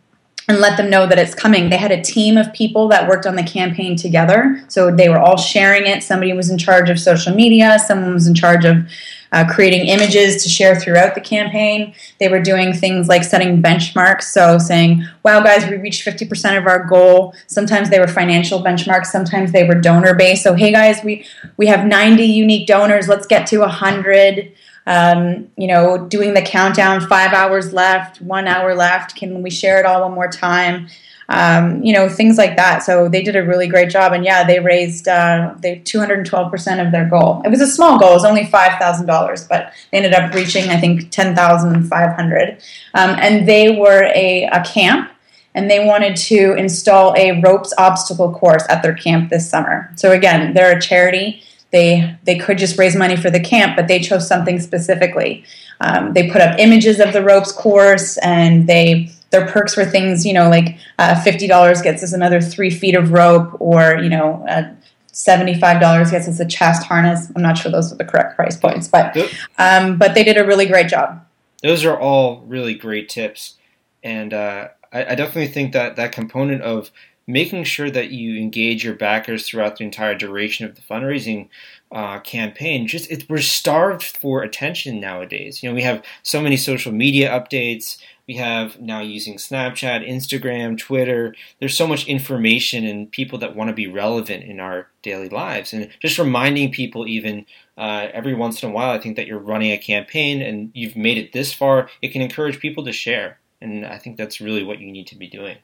and 0.47 0.59
let 0.59 0.75
them 0.75 0.89
know 0.89 1.07
that 1.07 1.17
it's 1.17 1.33
coming. 1.33 1.69
They 1.69 1.77
had 1.77 1.91
a 1.91 2.01
team 2.01 2.37
of 2.37 2.51
people 2.51 2.89
that 2.89 3.07
worked 3.07 3.25
on 3.25 3.35
the 3.35 3.43
campaign 3.43 3.95
together. 3.95 4.61
So 4.67 4.93
they 4.93 5.07
were 5.07 5.19
all 5.19 5.37
sharing 5.37 5.87
it. 5.87 6.03
Somebody 6.03 6.33
was 6.33 6.49
in 6.49 6.57
charge 6.57 6.89
of 6.89 6.99
social 6.99 7.33
media, 7.33 7.79
someone 7.79 8.13
was 8.13 8.27
in 8.27 8.35
charge 8.35 8.65
of 8.65 8.85
uh, 9.33 9.43
creating 9.49 9.87
images 9.87 10.41
to 10.43 10.47
share 10.47 10.79
throughout 10.79 11.15
the 11.15 11.21
campaign. 11.21 11.93
They 12.19 12.29
were 12.29 12.39
doing 12.39 12.71
things 12.71 13.07
like 13.07 13.23
setting 13.23 13.61
benchmarks, 13.61 14.23
so 14.23 14.59
saying, 14.59 15.05
wow, 15.23 15.41
guys, 15.41 15.67
we 15.69 15.77
reached 15.77 16.05
50% 16.05 16.57
of 16.57 16.67
our 16.67 16.85
goal. 16.85 17.33
Sometimes 17.47 17.89
they 17.89 17.99
were 17.99 18.07
financial 18.07 18.61
benchmarks, 18.61 19.07
sometimes 19.07 19.51
they 19.51 19.67
were 19.67 19.75
donor 19.75 20.13
based. 20.13 20.43
So, 20.43 20.53
hey, 20.53 20.71
guys, 20.71 21.03
we, 21.03 21.25
we 21.57 21.65
have 21.67 21.85
90 21.85 22.23
unique 22.23 22.67
donors, 22.67 23.07
let's 23.07 23.27
get 23.27 23.47
to 23.47 23.59
100. 23.59 24.53
Um, 24.85 25.47
you 25.55 25.67
know, 25.67 26.09
doing 26.09 26.33
the 26.33 26.41
countdown, 26.41 26.99
five 27.07 27.31
hours 27.31 27.71
left, 27.71 28.21
one 28.21 28.49
hour 28.49 28.75
left. 28.75 29.15
Can 29.15 29.41
we 29.41 29.49
share 29.49 29.79
it 29.79 29.85
all 29.85 30.01
one 30.01 30.13
more 30.13 30.27
time? 30.27 30.89
Um, 31.33 31.81
you 31.83 31.93
know, 31.93 32.07
things 32.07 32.37
like 32.37 32.55
that. 32.57 32.83
So 32.83 33.09
they 33.09 33.23
did 33.23 33.35
a 33.35 33.43
really 33.43 33.65
great 33.65 33.89
job, 33.89 34.13
and 34.13 34.23
yeah, 34.23 34.45
they 34.45 34.59
raised 34.59 35.07
uh, 35.07 35.55
they 35.59 35.79
212 35.79 36.51
percent 36.51 36.79
of 36.79 36.91
their 36.91 37.09
goal. 37.09 37.41
It 37.43 37.49
was 37.49 37.59
a 37.59 37.65
small 37.65 37.97
goal; 37.97 38.11
it 38.11 38.13
was 38.13 38.25
only 38.25 38.45
five 38.45 38.77
thousand 38.79 39.07
dollars, 39.07 39.47
but 39.47 39.73
they 39.91 39.97
ended 39.97 40.13
up 40.13 40.31
reaching 40.33 40.69
I 40.69 40.79
think 40.79 41.09
ten 41.09 41.35
thousand 41.35 41.87
five 41.87 42.15
hundred. 42.15 42.61
Um, 42.93 43.17
and 43.19 43.47
they 43.47 43.71
were 43.71 44.03
a, 44.13 44.43
a 44.53 44.63
camp, 44.63 45.11
and 45.55 45.71
they 45.71 45.83
wanted 45.83 46.15
to 46.17 46.53
install 46.53 47.15
a 47.17 47.41
ropes 47.41 47.73
obstacle 47.79 48.31
course 48.31 48.63
at 48.69 48.83
their 48.83 48.93
camp 48.93 49.31
this 49.31 49.49
summer. 49.49 49.91
So 49.95 50.11
again, 50.11 50.53
they're 50.53 50.77
a 50.77 50.81
charity. 50.81 51.41
They 51.71 52.15
they 52.25 52.37
could 52.37 52.59
just 52.59 52.77
raise 52.77 52.95
money 52.95 53.15
for 53.15 53.31
the 53.31 53.39
camp, 53.39 53.75
but 53.75 53.87
they 53.87 53.99
chose 53.99 54.27
something 54.27 54.59
specifically. 54.59 55.45
Um, 55.81 56.13
they 56.13 56.29
put 56.29 56.41
up 56.41 56.59
images 56.59 56.99
of 56.99 57.11
the 57.11 57.23
ropes 57.23 57.51
course, 57.51 58.19
and 58.19 58.67
they 58.69 59.09
their 59.33 59.45
perks 59.45 59.75
were 59.75 59.83
things, 59.83 60.25
you 60.25 60.31
know, 60.31 60.47
like 60.49 60.77
uh, 60.97 61.21
fifty 61.21 61.47
dollars 61.47 61.81
gets 61.81 62.01
us 62.01 62.13
another 62.13 62.39
three 62.39 62.69
feet 62.69 62.95
of 62.95 63.11
rope, 63.11 63.57
or 63.59 63.97
you 63.97 64.09
know, 64.09 64.45
uh, 64.47 64.71
seventy-five 65.11 65.81
dollars 65.81 66.11
gets 66.11 66.29
us 66.29 66.39
a 66.39 66.45
chest 66.45 66.83
harness. 66.83 67.29
I'm 67.35 67.41
not 67.41 67.57
sure 67.57 67.71
those 67.71 67.91
are 67.91 67.97
the 67.97 68.05
correct 68.05 68.37
price 68.37 68.55
points, 68.55 68.87
but 68.87 69.17
um, 69.57 69.97
but 69.97 70.13
they 70.13 70.23
did 70.23 70.37
a 70.37 70.45
really 70.45 70.65
great 70.65 70.87
job. 70.87 71.19
Those 71.61 71.83
are 71.83 71.99
all 71.99 72.41
really 72.47 72.75
great 72.75 73.09
tips, 73.09 73.55
and 74.03 74.33
uh, 74.33 74.69
I, 74.93 75.05
I 75.05 75.15
definitely 75.15 75.47
think 75.47 75.73
that 75.73 75.95
that 75.97 76.13
component 76.13 76.61
of 76.61 76.91
making 77.25 77.63
sure 77.63 77.89
that 77.89 78.11
you 78.11 78.37
engage 78.37 78.83
your 78.83 78.95
backers 78.95 79.47
throughout 79.47 79.77
the 79.77 79.83
entire 79.85 80.13
duration 80.13 80.65
of 80.65 80.75
the 80.75 80.81
fundraising 80.81 81.47
uh, 81.89 82.19
campaign. 82.19 82.85
Just 82.85 83.09
it, 83.09 83.29
we're 83.29 83.37
starved 83.39 84.03
for 84.03 84.43
attention 84.43 84.99
nowadays. 84.99 85.63
You 85.63 85.69
know, 85.69 85.75
we 85.75 85.83
have 85.83 86.03
so 86.21 86.41
many 86.41 86.57
social 86.57 86.91
media 86.91 87.29
updates. 87.29 87.97
We 88.27 88.35
have 88.35 88.79
now 88.79 89.01
using 89.01 89.35
Snapchat, 89.35 90.07
Instagram, 90.07 90.77
Twitter. 90.77 91.35
There's 91.59 91.75
so 91.75 91.87
much 91.87 92.07
information 92.07 92.85
and 92.85 93.11
people 93.11 93.37
that 93.39 93.55
want 93.55 93.67
to 93.67 93.73
be 93.73 93.87
relevant 93.87 94.45
in 94.45 94.61
our 94.61 94.87
daily 95.01 95.27
lives. 95.27 95.73
And 95.73 95.89
just 96.01 96.17
reminding 96.17 96.71
people, 96.71 97.05
even 97.05 97.45
uh, 97.77 98.07
every 98.13 98.33
once 98.33 98.63
in 98.63 98.69
a 98.69 98.71
while, 98.71 98.91
I 98.91 98.99
think 98.99 99.17
that 99.17 99.27
you're 99.27 99.39
running 99.39 99.71
a 99.71 99.77
campaign 99.77 100.41
and 100.41 100.71
you've 100.73 100.95
made 100.95 101.17
it 101.17 101.33
this 101.33 101.53
far, 101.53 101.89
it 102.01 102.09
can 102.09 102.21
encourage 102.21 102.59
people 102.59 102.85
to 102.85 102.93
share. 102.93 103.39
And 103.61 103.85
I 103.85 103.97
think 103.97 104.15
that's 104.15 104.39
really 104.39 104.63
what 104.63 104.79
you 104.79 104.89
need 104.89 105.07
to 105.07 105.17
be 105.17 105.27
doing. 105.27 105.57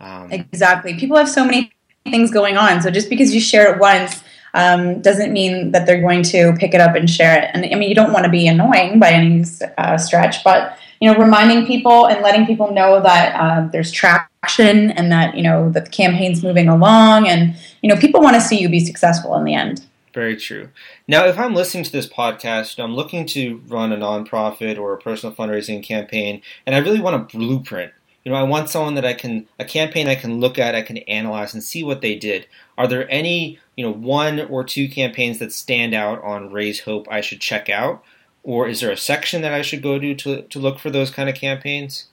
Um, 0.00 0.30
exactly. 0.30 0.94
People 0.98 1.16
have 1.16 1.28
so 1.28 1.44
many 1.44 1.72
things 2.04 2.30
going 2.30 2.56
on. 2.56 2.82
So 2.82 2.90
just 2.90 3.10
because 3.10 3.34
you 3.34 3.40
share 3.40 3.72
it 3.74 3.80
once, 3.80 4.22
um, 4.54 5.02
doesn't 5.02 5.32
mean 5.32 5.72
that 5.72 5.86
they're 5.86 6.00
going 6.00 6.22
to 6.24 6.54
pick 6.58 6.72
it 6.72 6.80
up 6.80 6.94
and 6.94 7.10
share 7.10 7.42
it. 7.42 7.50
And 7.52 7.64
I 7.64 7.76
mean, 7.78 7.88
you 7.88 7.94
don't 7.94 8.12
want 8.12 8.24
to 8.24 8.30
be 8.30 8.46
annoying 8.46 8.98
by 8.98 9.10
any 9.10 9.44
uh, 9.76 9.98
stretch, 9.98 10.42
but 10.42 10.78
you 11.00 11.12
know, 11.12 11.18
reminding 11.18 11.66
people 11.66 12.06
and 12.06 12.22
letting 12.22 12.46
people 12.46 12.72
know 12.72 13.02
that 13.02 13.34
uh, 13.34 13.68
there's 13.72 13.90
traction 13.90 14.90
and 14.92 15.12
that 15.12 15.36
you 15.36 15.42
know 15.42 15.70
that 15.70 15.86
the 15.86 15.90
campaign's 15.90 16.42
moving 16.42 16.68
along, 16.68 17.28
and 17.28 17.56
you 17.82 17.88
know, 17.88 17.96
people 17.96 18.20
want 18.20 18.34
to 18.34 18.40
see 18.40 18.60
you 18.60 18.68
be 18.68 18.80
successful 18.80 19.34
in 19.36 19.44
the 19.44 19.54
end. 19.54 19.84
Very 20.14 20.36
true. 20.36 20.70
Now, 21.06 21.26
if 21.26 21.38
I'm 21.38 21.54
listening 21.54 21.84
to 21.84 21.92
this 21.92 22.08
podcast, 22.08 22.82
I'm 22.82 22.94
looking 22.94 23.26
to 23.26 23.60
run 23.68 23.92
a 23.92 23.98
nonprofit 23.98 24.78
or 24.78 24.94
a 24.94 24.98
personal 24.98 25.34
fundraising 25.34 25.82
campaign, 25.82 26.40
and 26.64 26.74
I 26.74 26.78
really 26.78 27.00
want 27.00 27.16
a 27.16 27.36
blueprint. 27.36 27.92
You 28.24 28.32
know, 28.32 28.38
I 28.38 28.42
want 28.42 28.70
someone 28.70 28.94
that 28.94 29.04
I 29.04 29.12
can, 29.12 29.46
a 29.60 29.64
campaign 29.64 30.08
I 30.08 30.16
can 30.16 30.40
look 30.40 30.58
at, 30.58 30.74
I 30.74 30.82
can 30.82 30.96
analyze 30.96 31.54
and 31.54 31.62
see 31.62 31.84
what 31.84 32.00
they 32.00 32.16
did. 32.16 32.48
Are 32.76 32.88
there 32.88 33.08
any, 33.08 33.60
you 33.76 33.84
know, 33.84 33.92
one 33.92 34.40
or 34.40 34.64
two 34.64 34.88
campaigns 34.88 35.38
that 35.38 35.52
stand 35.52 35.94
out 35.94 36.24
on 36.24 36.50
Raise 36.50 36.80
Hope 36.80 37.06
I 37.08 37.20
should 37.20 37.40
check 37.40 37.68
out? 37.68 38.02
Or 38.46 38.68
is 38.68 38.80
there 38.80 38.92
a 38.92 38.96
section 38.96 39.42
that 39.42 39.52
I 39.52 39.60
should 39.60 39.82
go 39.82 39.98
to 39.98 40.14
to, 40.14 40.42
to 40.42 40.58
look 40.58 40.78
for 40.78 40.88
those 40.88 41.10
kind 41.10 41.28
of 41.28 41.34
campaigns? 41.34 42.06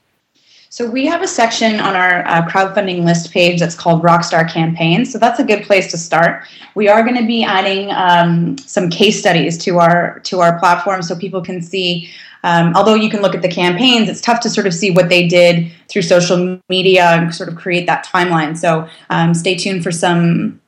So 0.68 0.90
we 0.90 1.06
have 1.06 1.22
a 1.22 1.28
section 1.28 1.78
on 1.78 1.94
our 1.94 2.26
uh, 2.26 2.44
crowdfunding 2.48 3.04
list 3.04 3.30
page 3.30 3.60
that's 3.60 3.76
called 3.76 4.02
Rockstar 4.02 4.50
Campaigns. 4.50 5.12
So 5.12 5.18
that's 5.18 5.38
a 5.38 5.44
good 5.44 5.62
place 5.62 5.88
to 5.92 5.96
start. 5.96 6.44
We 6.74 6.88
are 6.88 7.04
going 7.04 7.16
to 7.16 7.24
be 7.24 7.44
adding 7.44 7.92
um, 7.92 8.58
some 8.58 8.90
case 8.90 9.20
studies 9.20 9.56
to 9.58 9.78
our 9.78 10.18
to 10.24 10.40
our 10.40 10.58
platform 10.58 11.02
so 11.02 11.14
people 11.14 11.40
can 11.40 11.62
see. 11.62 12.10
Um, 12.42 12.74
although 12.74 12.96
you 12.96 13.08
can 13.08 13.22
look 13.22 13.36
at 13.36 13.42
the 13.42 13.48
campaigns, 13.48 14.08
it's 14.08 14.20
tough 14.20 14.40
to 14.40 14.50
sort 14.50 14.66
of 14.66 14.74
see 14.74 14.90
what 14.90 15.08
they 15.08 15.28
did 15.28 15.70
through 15.88 16.02
social 16.02 16.60
media 16.68 17.04
and 17.10 17.32
sort 17.32 17.48
of 17.48 17.54
create 17.54 17.86
that 17.86 18.04
timeline. 18.04 18.58
So 18.58 18.88
um, 19.08 19.32
stay 19.34 19.54
tuned 19.54 19.84
for 19.84 19.92
some 19.92 20.60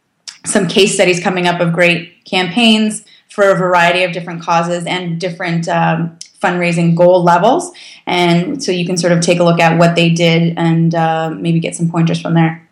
some 0.45 0.69
case 0.69 0.95
studies 0.95 1.19
coming 1.19 1.49
up 1.49 1.61
of 1.61 1.73
great 1.73 2.25
campaigns 2.25 3.05
for 3.37 3.51
a 3.51 3.55
variety 3.55 4.03
of 4.03 4.13
different 4.13 4.41
causes 4.41 4.87
and 4.87 5.21
different 5.21 5.69
um, 5.69 6.19
fundraising 6.43 6.97
goal 6.97 7.23
levels. 7.23 7.71
And 8.07 8.65
so 8.65 8.73
you 8.73 8.87
can 8.87 8.97
sort 8.97 9.13
of 9.13 9.21
take 9.21 9.41
a 9.41 9.45
look 9.45 9.61
at 9.61 9.79
what 9.79 9.95
they 9.95 10.09
did 10.09 10.55
and 10.57 10.95
uh, 10.95 11.29
maybe 11.29 11.61
get 11.61 11.77
some 11.77 11.91
pointers 11.91 12.19
from 12.19 12.33
there. 12.33 12.67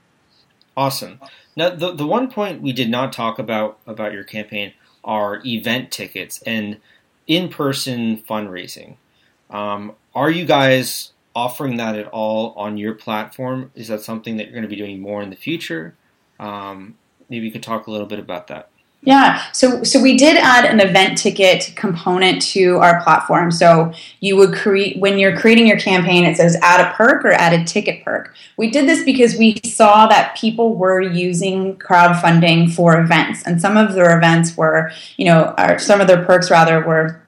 Awesome. 0.75 1.21
Now, 1.55 1.69
the, 1.69 1.93
the 1.93 2.07
one 2.07 2.31
point 2.31 2.63
we 2.63 2.73
did 2.73 2.89
not 2.89 3.13
talk 3.13 3.39
about 3.39 3.79
about 3.87 4.15
your 4.15 4.25
campaign 4.25 4.73
are 5.05 5.43
event 5.45 5.93
tickets 5.93 6.41
and 6.47 6.81
in 7.27 7.51
person 7.51 8.17
fundraising. 8.17 8.97
Um, 9.51 9.93
are 10.15 10.31
you 10.31 10.47
guys 10.47 11.13
offering 11.35 11.77
that 11.77 11.95
at 11.95 12.07
all 12.07 12.55
on 12.57 12.79
your 12.79 12.95
platform? 12.95 13.71
Is 13.75 13.89
that 13.89 14.01
something 14.01 14.39
that 14.39 14.45
you're 14.45 14.55
going 14.55 14.63
to 14.63 14.69
be 14.69 14.77
doing 14.77 14.99
more 14.99 15.21
in 15.21 15.29
the 15.29 15.37
future? 15.37 15.95
Um, 16.41 16.97
maybe 17.29 17.45
you 17.45 17.53
could 17.53 17.63
talk 17.63 17.87
a 17.87 17.91
little 17.91 18.07
bit 18.07 18.19
about 18.19 18.47
that. 18.47 18.71
Yeah, 19.07 19.43
so 19.53 19.83
so 19.85 20.01
we 20.01 20.17
did 20.17 20.39
add 20.39 20.65
an 20.65 20.81
event 20.81 21.19
ticket 21.19 21.75
component 21.77 22.41
to 22.43 22.79
our 22.79 23.03
platform. 23.03 23.51
So 23.51 23.93
you 24.21 24.35
would 24.37 24.55
create 24.55 24.99
when 24.99 25.19
you're 25.19 25.37
creating 25.37 25.67
your 25.67 25.79
campaign, 25.79 26.25
it 26.25 26.39
says 26.39 26.57
add 26.63 26.81
a 26.81 26.91
perk 26.95 27.23
or 27.23 27.33
add 27.33 27.53
a 27.53 27.65
ticket 27.65 28.03
perk. 28.03 28.35
We 28.57 28.71
did 28.71 28.89
this 28.89 29.05
because 29.05 29.37
we 29.37 29.61
saw 29.63 30.07
that 30.07 30.35
people 30.37 30.75
were 30.75 31.03
using 31.03 31.77
crowdfunding 31.77 32.73
for 32.73 32.99
events, 32.99 33.43
and 33.43 33.61
some 33.61 33.77
of 33.77 33.93
their 33.93 34.17
events 34.17 34.57
were, 34.57 34.91
you 35.19 35.27
know, 35.27 35.55
some 35.79 36.01
of 36.01 36.07
their 36.07 36.25
perks 36.25 36.51
rather 36.51 36.81
were 36.81 37.21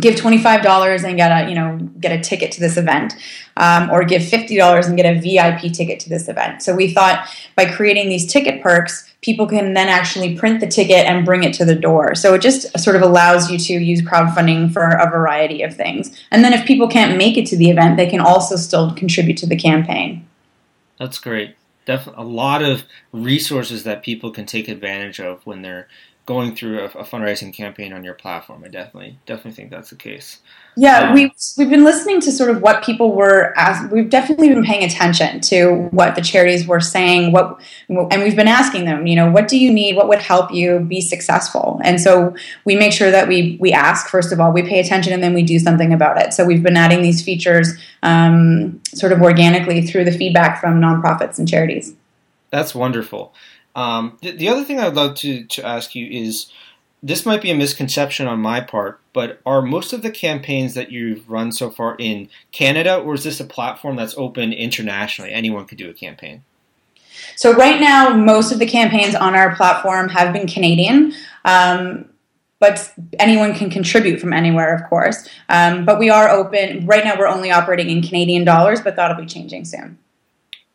give 0.00 0.16
$25 0.16 1.04
and 1.04 1.16
get 1.16 1.30
a 1.30 1.48
you 1.48 1.54
know 1.54 1.78
get 2.00 2.12
a 2.12 2.20
ticket 2.20 2.52
to 2.52 2.60
this 2.60 2.76
event 2.76 3.14
um, 3.56 3.90
or 3.90 4.04
give 4.04 4.22
$50 4.22 4.86
and 4.86 4.96
get 4.96 5.06
a 5.06 5.20
vip 5.20 5.72
ticket 5.72 6.00
to 6.00 6.08
this 6.08 6.28
event. 6.28 6.62
So 6.62 6.74
we 6.74 6.92
thought 6.92 7.28
by 7.54 7.66
creating 7.66 8.08
these 8.08 8.30
ticket 8.30 8.62
perks 8.62 9.10
people 9.22 9.46
can 9.46 9.74
then 9.74 9.88
actually 9.88 10.36
print 10.36 10.60
the 10.60 10.66
ticket 10.66 11.06
and 11.06 11.24
bring 11.24 11.42
it 11.42 11.52
to 11.54 11.64
the 11.64 11.74
door. 11.74 12.14
So 12.14 12.34
it 12.34 12.42
just 12.42 12.78
sort 12.78 12.94
of 12.94 13.02
allows 13.02 13.50
you 13.50 13.58
to 13.58 13.72
use 13.72 14.00
crowdfunding 14.00 14.72
for 14.72 14.84
a 14.84 15.10
variety 15.10 15.62
of 15.62 15.74
things. 15.74 16.16
And 16.30 16.44
then 16.44 16.52
if 16.52 16.64
people 16.64 16.86
can't 16.86 17.18
make 17.18 17.36
it 17.36 17.46
to 17.46 17.56
the 17.56 17.70
event 17.70 17.96
they 17.96 18.08
can 18.08 18.20
also 18.20 18.56
still 18.56 18.94
contribute 18.94 19.36
to 19.38 19.46
the 19.46 19.56
campaign. 19.56 20.26
That's 20.98 21.18
great. 21.18 21.56
Definitely 21.86 22.24
a 22.24 22.26
lot 22.26 22.62
of 22.62 22.84
resources 23.12 23.84
that 23.84 24.02
people 24.02 24.30
can 24.30 24.46
take 24.46 24.68
advantage 24.68 25.20
of 25.20 25.44
when 25.46 25.62
they're 25.62 25.88
going 26.26 26.56
through 26.56 26.80
a, 26.80 26.84
a, 26.86 27.04
fundraising 27.04 27.54
campaign 27.54 27.92
on 27.92 28.02
your 28.02 28.12
platform. 28.12 28.64
I 28.64 28.68
definitely 28.68 29.16
definitely 29.26 29.52
think 29.52 29.70
that's 29.70 29.90
the 29.90 29.96
case. 29.96 30.40
Yeah, 30.76 31.08
um, 31.08 31.14
we've 31.14 31.30
we've 31.56 31.70
been 31.70 31.84
listening 31.84 32.20
to 32.22 32.32
sort 32.32 32.50
of 32.50 32.60
what 32.60 32.82
people 32.82 33.14
were 33.14 33.56
asking. 33.56 33.90
We've 33.90 34.10
definitely 34.10 34.48
been 34.48 34.64
paying 34.64 34.84
attention 34.84 35.40
to 35.42 35.88
what 35.92 36.16
the 36.16 36.20
charities 36.20 36.66
were 36.66 36.80
saying. 36.80 37.30
What 37.30 37.60
and 37.88 38.22
we've 38.22 38.34
been 38.34 38.48
asking 38.48 38.86
them, 38.86 39.06
you 39.06 39.14
know, 39.14 39.30
what 39.30 39.46
do 39.46 39.56
you 39.56 39.72
need? 39.72 39.94
What 39.94 40.08
would 40.08 40.18
help 40.18 40.52
you 40.52 40.80
be 40.80 41.00
successful? 41.00 41.80
And 41.84 42.00
so 42.00 42.34
we 42.64 42.74
make 42.74 42.92
sure 42.92 43.12
that 43.12 43.28
we 43.28 43.56
we 43.60 43.72
ask 43.72 44.08
first 44.08 44.32
of 44.32 44.40
all, 44.40 44.52
we 44.52 44.62
pay 44.62 44.80
attention, 44.80 45.12
and 45.12 45.22
then 45.22 45.32
we 45.32 45.44
do 45.44 45.60
something 45.60 45.92
about 45.92 46.20
it. 46.20 46.34
So 46.34 46.44
we've 46.44 46.62
been 46.62 46.76
adding 46.76 47.02
these 47.02 47.22
features 47.22 47.72
um, 48.02 48.82
sort 48.94 49.12
of 49.12 49.22
organically 49.22 49.86
through 49.86 50.04
the 50.04 50.12
feedback 50.12 50.60
from 50.60 50.80
nonprofits 50.80 51.38
and 51.38 51.48
charities. 51.48 51.94
That's 52.50 52.74
wonderful. 52.74 53.32
Um, 53.76 54.16
the, 54.22 54.32
the, 54.32 54.48
other 54.48 54.64
thing 54.64 54.80
I'd 54.80 54.94
love 54.94 55.16
to, 55.16 55.44
to 55.44 55.64
ask 55.64 55.94
you 55.94 56.08
is 56.10 56.50
this 57.02 57.26
might 57.26 57.42
be 57.42 57.50
a 57.50 57.54
misconception 57.54 58.26
on 58.26 58.40
my 58.40 58.60
part, 58.60 59.00
but 59.12 59.38
are 59.44 59.60
most 59.60 59.92
of 59.92 60.00
the 60.00 60.10
campaigns 60.10 60.72
that 60.74 60.90
you've 60.90 61.30
run 61.30 61.52
so 61.52 61.70
far 61.70 61.94
in 61.98 62.30
Canada, 62.52 62.96
or 62.96 63.14
is 63.14 63.22
this 63.22 63.38
a 63.38 63.44
platform 63.44 63.96
that's 63.96 64.16
open 64.16 64.54
internationally? 64.54 65.30
Anyone 65.30 65.66
could 65.66 65.76
do 65.76 65.90
a 65.90 65.92
campaign. 65.92 66.42
So, 67.36 67.54
right 67.54 67.78
now, 67.78 68.16
most 68.16 68.50
of 68.50 68.58
the 68.58 68.66
campaigns 68.66 69.14
on 69.14 69.34
our 69.34 69.54
platform 69.56 70.08
have 70.08 70.32
been 70.32 70.46
Canadian. 70.46 71.12
Um, 71.44 72.06
but 72.58 72.90
anyone 73.18 73.54
can 73.54 73.68
contribute 73.68 74.18
from 74.18 74.32
anywhere, 74.32 74.74
of 74.74 74.88
course. 74.88 75.28
Um, 75.50 75.84
but 75.84 75.98
we 75.98 76.08
are 76.08 76.30
open. 76.30 76.86
Right 76.86 77.04
now, 77.04 77.18
we're 77.18 77.28
only 77.28 77.50
operating 77.50 77.90
in 77.90 78.02
Canadian 78.02 78.44
dollars, 78.44 78.80
but 78.80 78.96
that'll 78.96 79.16
be 79.16 79.26
changing 79.26 79.66
soon. 79.66 79.98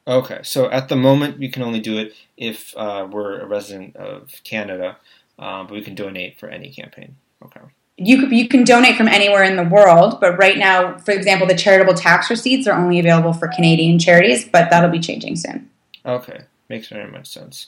Okay, 0.08 0.40
so 0.44 0.70
at 0.70 0.90
the 0.90 0.96
moment 0.96 1.38
we 1.38 1.50
can 1.50 1.62
only 1.62 1.80
do 1.80 1.98
it 1.98 2.14
if 2.38 2.76
uh, 2.76 3.08
we're 3.10 3.40
a 3.40 3.46
resident 3.46 3.96
of 3.96 4.32
Canada, 4.44 4.98
um, 5.38 5.68
but 5.68 5.74
we 5.74 5.82
can 5.82 5.96
donate 5.96 6.40
for 6.40 6.50
any 6.50 6.70
campaign. 6.70 7.16
Okay. 7.44 7.62
You 7.98 8.20
could, 8.20 8.32
you 8.32 8.48
can 8.48 8.64
donate 8.64 8.96
from 8.96 9.08
anywhere 9.08 9.44
in 9.44 9.58
the 9.58 9.64
world, 9.64 10.20
but 10.20 10.38
right 10.38 10.58
now, 10.58 10.98
for 10.98 11.12
example, 11.12 11.46
the 11.46 11.56
charitable 11.56 11.94
tax 11.94 12.30
receipts 12.32 12.66
are 12.66 12.74
only 12.74 13.00
available 13.00 13.34
for 13.34 13.48
Canadian 13.48 14.00
charities, 14.00 14.44
but 14.44 14.70
that'll 14.72 14.90
be 14.90 15.00
changing 15.00 15.36
soon. 15.36 15.70
Okay, 16.04 16.42
makes 16.68 16.88
very 16.88 17.12
much 17.12 17.28
sense. 17.28 17.68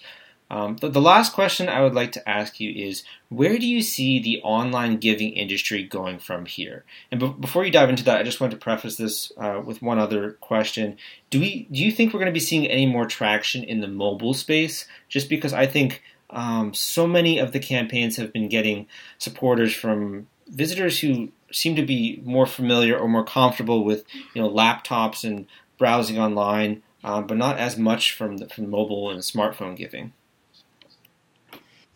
Um, 0.54 0.76
the, 0.76 0.88
the, 0.88 1.02
last 1.02 1.34
question 1.34 1.68
I 1.68 1.82
would 1.82 1.96
like 1.96 2.12
to 2.12 2.30
ask 2.30 2.60
you 2.60 2.70
is 2.70 3.02
where 3.30 3.58
do 3.58 3.66
you 3.66 3.82
see 3.82 4.20
the 4.20 4.40
online 4.44 4.98
giving 4.98 5.34
industry 5.34 5.82
going 5.82 6.20
from 6.20 6.46
here? 6.46 6.86
And 7.10 7.20
be- 7.20 7.36
before 7.40 7.66
you 7.66 7.72
dive 7.72 7.90
into 7.90 8.04
that, 8.04 8.20
I 8.20 8.24
just 8.24 8.40
want 8.40 8.52
to 8.52 8.58
preface 8.58 8.96
this 8.96 9.32
uh, 9.36 9.64
with 9.66 9.82
one 9.82 9.98
other 9.98 10.34
question. 10.34 10.98
Do 11.32 11.40
we 11.40 11.68
do 11.72 11.84
you 11.84 11.92
think 11.92 12.14
we're 12.14 12.20
going 12.20 12.32
to 12.32 12.40
be 12.40 12.40
seeing 12.40 12.68
any 12.68 12.86
more 12.86 13.08
traction 13.08 13.64
in 13.64 13.82
the 13.82 13.88
mobile 13.88 14.36
space? 14.36 14.86
Just 15.10 15.28
because 15.28 15.54
I 15.54 15.66
think 15.66 16.04
um, 16.30 16.76
so 16.76 17.08
many 17.08 17.40
of 17.40 17.52
the 17.52 17.60
campaigns 17.60 18.18
have 18.18 18.32
been 18.32 18.48
getting 18.48 18.86
supporters 19.18 19.74
from 19.74 20.28
visitors 20.48 21.00
who 21.00 21.32
seem 21.52 21.76
to 21.78 21.86
be 21.86 22.22
more 22.24 22.46
familiar 22.46 22.96
or 22.96 23.08
more 23.08 23.26
comfortable 23.26 23.84
with 23.84 24.06
you 24.36 24.42
know 24.44 24.52
laptops 24.52 25.24
and 25.24 25.48
browsing 25.80 26.20
online, 26.20 26.84
uh, 27.04 27.22
but 27.22 27.38
not 27.38 27.58
as 27.58 27.76
much 27.76 28.12
from 28.12 28.38
the, 28.38 28.50
from 28.50 28.70
mobile 28.70 29.10
and 29.10 29.22
smartphone 29.22 29.76
giving. 29.76 30.14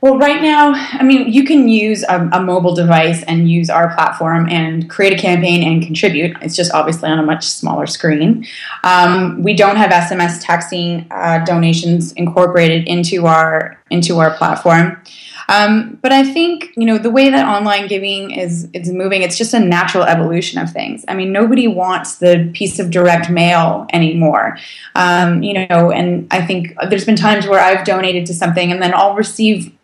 Well, 0.00 0.16
right 0.16 0.40
now, 0.40 0.74
I 0.74 1.02
mean, 1.02 1.32
you 1.32 1.44
can 1.44 1.66
use 1.66 2.04
a, 2.04 2.28
a, 2.32 2.40
mobile 2.40 2.72
device 2.72 3.24
and 3.24 3.50
use 3.50 3.68
our 3.68 3.92
platform 3.94 4.48
and 4.48 4.88
create 4.88 5.12
a 5.12 5.20
campaign 5.20 5.64
and 5.64 5.82
contribute. 5.82 6.36
It's 6.40 6.54
just 6.54 6.72
obviously 6.72 7.10
on 7.10 7.18
a 7.18 7.24
much 7.24 7.44
smaller 7.44 7.86
screen. 7.86 8.46
Um, 8.84 9.42
we 9.42 9.54
don't 9.54 9.74
have 9.74 9.90
SMS 9.90 10.40
texting 10.40 11.06
uh, 11.10 11.44
donations 11.44 12.12
incorporated 12.12 12.86
into 12.86 13.26
our 13.26 13.82
into 13.90 14.18
our 14.18 14.30
platform. 14.36 15.02
Um, 15.48 15.98
but 16.02 16.12
I 16.12 16.22
think 16.22 16.74
you 16.76 16.84
know 16.84 16.98
the 16.98 17.10
way 17.10 17.30
that 17.30 17.48
online 17.48 17.88
giving 17.88 18.30
is 18.30 18.68
is 18.74 18.92
moving. 18.92 19.22
It's 19.22 19.36
just 19.38 19.54
a 19.54 19.58
natural 19.58 20.04
evolution 20.04 20.60
of 20.60 20.70
things. 20.70 21.04
I 21.08 21.14
mean, 21.14 21.32
nobody 21.32 21.66
wants 21.66 22.18
the 22.18 22.50
piece 22.54 22.78
of 22.78 22.90
direct 22.90 23.30
mail 23.30 23.86
anymore. 23.92 24.58
Um, 24.94 25.42
you 25.42 25.54
know, 25.54 25.90
and 25.90 26.28
I 26.30 26.46
think 26.46 26.76
there's 26.88 27.06
been 27.06 27.16
times 27.16 27.48
where 27.48 27.60
I've 27.60 27.84
donated 27.84 28.26
to 28.26 28.34
something 28.34 28.70
and 28.70 28.80
then 28.80 28.94
I'll 28.94 29.16
receive 29.16 29.74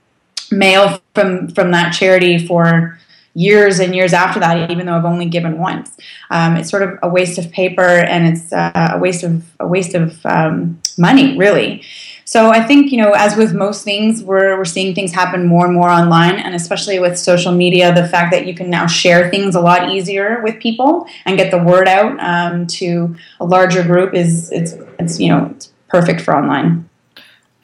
mail 0.58 1.00
from 1.14 1.48
from 1.48 1.70
that 1.72 1.92
charity 1.92 2.46
for 2.46 2.98
years 3.34 3.80
and 3.80 3.94
years 3.94 4.12
after 4.12 4.40
that, 4.40 4.70
even 4.70 4.86
though 4.86 4.94
I've 4.94 5.04
only 5.04 5.26
given 5.26 5.58
once. 5.58 5.96
Um, 6.30 6.56
it's 6.56 6.70
sort 6.70 6.82
of 6.82 6.98
a 7.02 7.08
waste 7.08 7.38
of 7.38 7.50
paper 7.50 7.82
and 7.82 8.26
it's 8.26 8.52
uh, 8.52 8.92
a 8.94 8.98
waste 8.98 9.24
of 9.24 9.44
a 9.60 9.66
waste 9.66 9.94
of 9.94 10.24
um, 10.24 10.80
money, 10.96 11.36
really. 11.36 11.82
So 12.26 12.50
I 12.50 12.62
think 12.64 12.90
you 12.90 12.98
know, 12.98 13.12
as 13.12 13.36
with 13.36 13.52
most 13.52 13.84
things, 13.84 14.22
we're 14.22 14.56
we're 14.56 14.64
seeing 14.64 14.94
things 14.94 15.12
happen 15.12 15.46
more 15.46 15.66
and 15.66 15.74
more 15.74 15.90
online, 15.90 16.36
and 16.36 16.54
especially 16.54 16.98
with 16.98 17.18
social 17.18 17.52
media, 17.52 17.94
the 17.94 18.08
fact 18.08 18.32
that 18.32 18.46
you 18.46 18.54
can 18.54 18.70
now 18.70 18.86
share 18.86 19.30
things 19.30 19.54
a 19.54 19.60
lot 19.60 19.90
easier 19.90 20.40
with 20.42 20.58
people 20.60 21.06
and 21.26 21.36
get 21.36 21.50
the 21.50 21.58
word 21.58 21.88
out 21.88 22.18
um, 22.20 22.66
to 22.68 23.14
a 23.40 23.44
larger 23.44 23.82
group 23.82 24.14
is 24.14 24.50
it's 24.52 24.74
it's 24.98 25.20
you 25.20 25.28
know 25.28 25.50
it's 25.54 25.72
perfect 25.88 26.20
for 26.20 26.34
online 26.34 26.88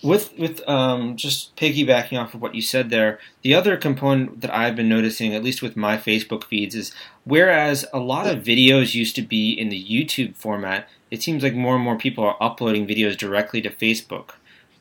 with 0.03 0.37
with 0.39 0.67
um, 0.69 1.17
just 1.17 1.55
piggybacking 1.57 2.21
off 2.21 2.35
of 2.35 2.41
what 2.41 2.55
you 2.55 2.63
said 2.63 2.91
there, 2.91 3.19
the 3.43 3.55
other 3.55 3.77
component 3.77 4.41
that 4.41 4.55
I've 4.55 4.77
been 4.77 4.89
noticing, 4.89 5.35
at 5.35 5.45
least 5.45 5.63
with 5.63 5.77
my 5.77 5.97
Facebook 5.97 6.45
feeds, 6.45 6.75
is 6.75 6.93
whereas 7.25 7.85
a 7.93 7.99
lot 7.99 8.27
of 8.27 8.43
videos 8.43 8.95
used 8.95 9.15
to 9.17 9.23
be 9.23 9.53
in 9.53 9.69
the 9.69 9.83
YouTube 9.83 10.37
format, 10.37 10.89
it 11.11 11.23
seems 11.23 11.43
like 11.43 11.55
more 11.55 11.75
and 11.75 11.85
more 11.85 11.99
people 11.99 12.25
are 12.25 12.37
uploading 12.41 12.87
videos 12.87 13.17
directly 13.17 13.61
to 13.63 13.71
Facebook. 13.71 14.31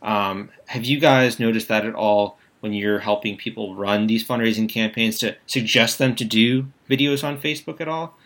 Um, 0.01 0.49
have 0.67 0.85
you 0.85 0.99
guys 0.99 1.39
noticed 1.39 1.67
that 1.67 1.85
at 1.85 1.95
all 1.95 2.37
when 2.61 2.73
you're 2.73 2.99
helping 2.99 3.37
people 3.37 3.75
run 3.75 4.07
these 4.07 4.25
fundraising 4.25 4.69
campaigns 4.69 5.17
to 5.19 5.35
suggest 5.45 5.97
them 5.97 6.15
to 6.15 6.25
do 6.25 6.67
videos 6.89 7.23
on 7.23 7.39
Facebook 7.39 7.81
at 7.81 7.87
all? 7.87 8.17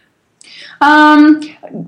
Um, 0.82 1.41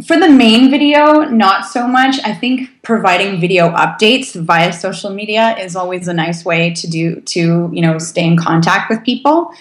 for 0.06 0.18
the 0.18 0.30
main 0.30 0.72
video, 0.72 1.24
not 1.24 1.66
so 1.66 1.88
much. 1.88 2.18
I 2.24 2.34
think 2.34 2.82
providing 2.82 3.40
video 3.40 3.70
updates 3.70 4.36
via 4.40 4.72
social 4.72 5.10
media 5.10 5.58
is 5.58 5.76
always 5.76 6.08
a 6.08 6.14
nice 6.14 6.46
way 6.46 6.74
to 6.74 6.88
do 6.88 7.22
to 7.22 7.70
you 7.74 7.82
know 7.82 7.98
stay 7.98 8.26
in 8.26 8.38
contact 8.38 8.90
with 8.90 9.04
people. 9.04 9.52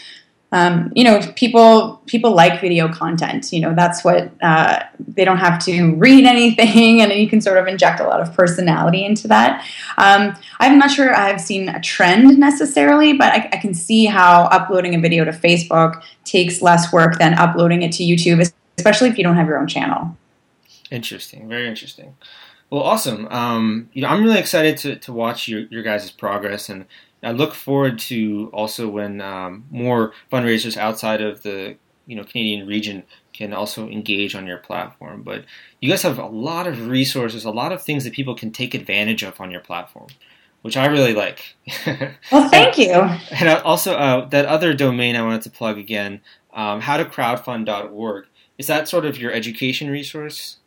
Um, 0.52 0.92
you 0.94 1.02
know, 1.02 1.20
people 1.35 2.00
people 2.07 2.33
like 2.33 2.61
video 2.61 2.87
content. 2.92 3.52
You 3.52 3.61
know, 3.61 3.74
that's 3.74 4.04
what 4.04 4.30
uh, 4.40 4.85
they 5.00 5.24
don't 5.24 5.38
have 5.38 5.59
to 5.64 5.96
read 5.96 6.24
anything, 6.37 7.02
and 7.02 7.12
you 7.12 7.28
can 7.28 7.40
sort 7.40 7.59
of 7.59 7.66
inject 7.66 7.98
a 7.98 8.04
lot 8.04 8.20
of 8.20 8.33
personality 8.35 9.04
into 9.04 9.26
that. 9.28 9.66
Um, 9.98 10.37
I'm 10.61 10.78
not 10.78 10.92
sure 10.92 11.12
I've 11.12 11.40
seen 11.40 11.68
a 11.68 11.80
trend 11.80 12.38
necessarily, 12.38 13.14
but 13.14 13.33
I, 13.33 13.48
I 13.52 13.57
can 13.57 13.74
see 13.74 14.04
how 14.04 14.44
uploading 14.44 14.94
a 14.94 15.00
video 15.00 15.24
to 15.24 15.33
Facebook 15.33 16.02
takes 16.24 16.62
less 16.62 16.92
work 16.92 17.18
than 17.18 17.35
uploading 17.35 17.83
it 17.83 17.90
to 17.92 18.04
YouTube 18.04 18.48
especially 18.78 19.08
if 19.08 19.18
you 19.18 19.24
don't 19.24 19.37
have 19.37 19.46
your 19.46 19.58
own 19.58 19.66
channel. 19.66 20.16
Interesting, 20.90 21.48
very 21.48 21.68
interesting. 21.68 22.16
Well, 22.70 22.82
awesome. 22.82 23.28
Um, 23.28 23.88
you 23.92 24.02
know, 24.02 24.08
I'm 24.08 24.22
really 24.22 24.38
excited 24.38 24.76
to, 24.78 24.96
to 24.96 25.12
watch 25.12 25.48
your, 25.48 25.60
your 25.70 25.82
guys' 25.82 26.10
progress, 26.10 26.68
and 26.68 26.87
I 27.22 27.32
look 27.32 27.54
forward 27.54 27.98
to 28.00 28.50
also 28.52 28.88
when 28.88 29.20
um, 29.20 29.64
more 29.70 30.12
fundraisers 30.32 30.76
outside 30.76 31.20
of 31.20 31.42
the 31.42 31.76
you 32.06 32.16
know 32.16 32.24
Canadian 32.24 32.66
region 32.66 33.04
can 33.32 33.52
also 33.52 33.88
engage 33.88 34.34
on 34.34 34.46
your 34.46 34.58
platform. 34.58 35.22
But 35.22 35.44
you 35.80 35.88
guys 35.88 36.02
have 36.02 36.18
a 36.18 36.26
lot 36.26 36.66
of 36.66 36.88
resources, 36.88 37.44
a 37.44 37.50
lot 37.50 37.72
of 37.72 37.82
things 37.82 38.04
that 38.04 38.12
people 38.12 38.34
can 38.34 38.50
take 38.50 38.74
advantage 38.74 39.22
of 39.22 39.40
on 39.40 39.50
your 39.50 39.60
platform, 39.60 40.08
which 40.62 40.76
I 40.76 40.87
really 40.87 41.14
like. 41.14 41.56
well, 42.32 42.48
thank 42.48 42.78
you. 42.78 42.92
And 42.92 43.48
also 43.62 43.94
uh, 43.94 44.28
that 44.28 44.46
other 44.46 44.74
domain 44.74 45.16
I 45.16 45.22
wanted 45.22 45.42
to 45.42 45.50
plug 45.50 45.78
again, 45.78 46.20
um, 46.52 46.80
howtocrowdfund.org 46.80 48.26
is 48.58 48.66
that 48.66 48.88
sort 48.88 49.04
of 49.04 49.18
your 49.18 49.32
education 49.32 49.90
resource? 49.90 50.58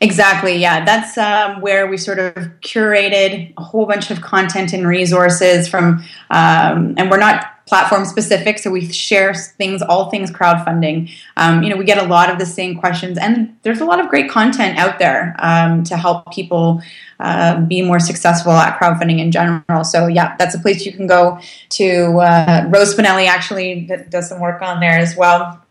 Exactly. 0.00 0.56
Yeah, 0.56 0.84
that's 0.84 1.16
um, 1.16 1.60
where 1.60 1.86
we 1.86 1.96
sort 1.96 2.18
of 2.18 2.34
curated 2.60 3.52
a 3.56 3.62
whole 3.62 3.86
bunch 3.86 4.10
of 4.10 4.20
content 4.20 4.72
and 4.72 4.86
resources 4.86 5.68
from, 5.68 6.04
um, 6.30 6.94
and 6.96 7.10
we're 7.10 7.18
not 7.18 7.46
platform 7.66 8.04
specific, 8.04 8.58
so 8.58 8.70
we 8.70 8.90
share 8.92 9.32
things, 9.34 9.80
all 9.80 10.10
things 10.10 10.30
crowdfunding. 10.30 11.10
Um, 11.36 11.62
you 11.62 11.70
know, 11.70 11.76
we 11.76 11.84
get 11.84 11.98
a 11.98 12.06
lot 12.06 12.28
of 12.28 12.38
the 12.38 12.44
same 12.44 12.76
questions, 12.76 13.16
and 13.16 13.56
there's 13.62 13.80
a 13.80 13.84
lot 13.84 14.00
of 14.00 14.08
great 14.08 14.30
content 14.30 14.78
out 14.78 14.98
there 14.98 15.36
um, 15.38 15.84
to 15.84 15.96
help 15.96 16.30
people 16.32 16.82
uh, 17.20 17.60
be 17.60 17.80
more 17.80 18.00
successful 18.00 18.52
at 18.52 18.78
crowdfunding 18.78 19.20
in 19.20 19.30
general. 19.30 19.84
So 19.84 20.08
yeah, 20.08 20.34
that's 20.38 20.54
a 20.54 20.58
place 20.58 20.84
you 20.84 20.92
can 20.92 21.06
go 21.06 21.38
to. 21.70 22.18
Uh, 22.18 22.68
Rose 22.68 22.94
Spinelli 22.94 23.26
actually 23.26 23.88
does 24.10 24.28
some 24.28 24.40
work 24.40 24.60
on 24.60 24.80
there 24.80 24.98
as 24.98 25.16
well, 25.16 25.61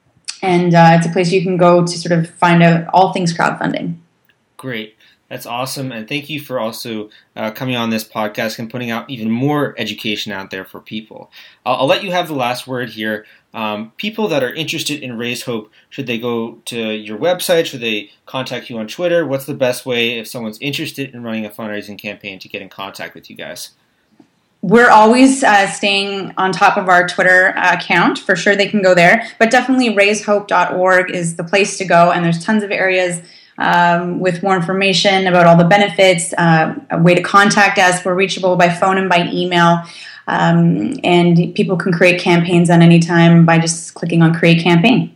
and 0.42 0.74
uh, 0.74 0.94
it's 0.98 1.06
a 1.06 1.12
place 1.12 1.32
you 1.32 1.44
can 1.44 1.58
go 1.58 1.86
to 1.86 1.98
sort 1.98 2.18
of 2.18 2.30
find 2.30 2.64
out 2.64 2.88
all 2.94 3.14
things 3.14 3.36
crowdfunding. 3.36 3.98
Great. 4.58 4.96
That's 5.32 5.46
awesome. 5.46 5.94
And 5.94 6.10
thank 6.10 6.30
you 6.30 6.42
for 6.42 6.60
also 6.60 7.10
uh, 7.38 7.52
coming 7.52 7.78
on 7.78 7.90
this 7.90 8.04
podcast 8.04 8.60
and 8.60 8.70
putting 8.70 8.92
out 8.92 9.10
even 9.10 9.32
more 9.32 9.74
education 9.78 10.34
out 10.34 10.52
there 10.52 10.66
for 10.66 10.82
people. 10.82 11.32
I'll, 11.66 11.78
I'll 11.78 11.88
let 11.88 12.04
you 12.04 12.12
have 12.12 12.28
the 12.28 12.36
last 12.36 12.68
word 12.68 12.90
here. 12.90 13.26
Um, 13.54 13.94
people 13.96 14.28
that 14.28 14.44
are 14.44 14.54
interested 14.54 15.02
in 15.02 15.18
Raise 15.18 15.44
Hope, 15.44 15.72
should 15.90 16.06
they 16.06 16.18
go 16.18 16.56
to 16.66 16.92
your 16.92 17.18
website? 17.18 17.66
Should 17.66 17.80
they 17.80 18.12
contact 18.26 18.70
you 18.70 18.78
on 18.78 18.88
Twitter? 18.88 19.26
What's 19.26 19.46
the 19.46 19.54
best 19.54 19.86
way 19.86 20.20
if 20.20 20.28
someone's 20.28 20.60
interested 20.60 21.14
in 21.14 21.24
running 21.24 21.46
a 21.46 21.50
fundraising 21.50 21.98
campaign 21.98 22.38
to 22.40 22.50
get 22.50 22.62
in 22.62 22.68
contact 22.68 23.16
with 23.16 23.30
you 23.30 23.38
guys? 23.38 23.72
We're 24.62 24.89
always 24.89 25.43
uh, 25.43 25.67
staying 25.67 26.34
on 26.38 26.52
top 26.52 26.78
of 26.78 26.88
our 26.88 27.08
Twitter 27.08 27.54
account. 27.58 28.19
For 28.19 28.36
sure, 28.36 28.56
they 28.56 28.67
can 28.67 28.82
go 28.82 28.93
there. 28.93 29.28
But 29.39 29.50
definitely, 29.50 29.95
raisehope.org 29.95 31.12
is 31.12 31.36
the 31.36 31.43
place 31.43 31.78
to 31.80 31.86
go, 31.86 32.12
and 32.12 32.24
there's 32.24 32.43
tons 32.43 32.63
of 32.63 32.71
areas 32.71 33.21
um, 33.58 34.19
with 34.19 34.43
more 34.43 34.56
information 34.56 35.28
about 35.28 35.45
all 35.45 35.58
the 35.58 35.65
benefits, 35.65 36.34
uh, 36.38 36.76
a 36.91 37.02
way 37.02 37.15
to 37.15 37.21
contact 37.21 37.78
us. 37.80 38.04
We're 38.06 38.15
reachable 38.15 38.56
by 38.56 38.69
phone 38.69 38.97
and 38.97 39.10
by 39.10 39.30
email. 39.32 39.84
Um, 40.28 41.00
and 41.04 41.54
people 41.56 41.76
can 41.76 41.91
create 41.91 42.21
campaigns 42.21 42.69
at 42.69 42.82
any 42.82 43.00
time 43.00 43.45
by 43.45 43.58
just 43.60 43.95
clicking 43.95 44.21
on 44.21 44.34
create 44.34 44.63
campaign. 44.63 45.15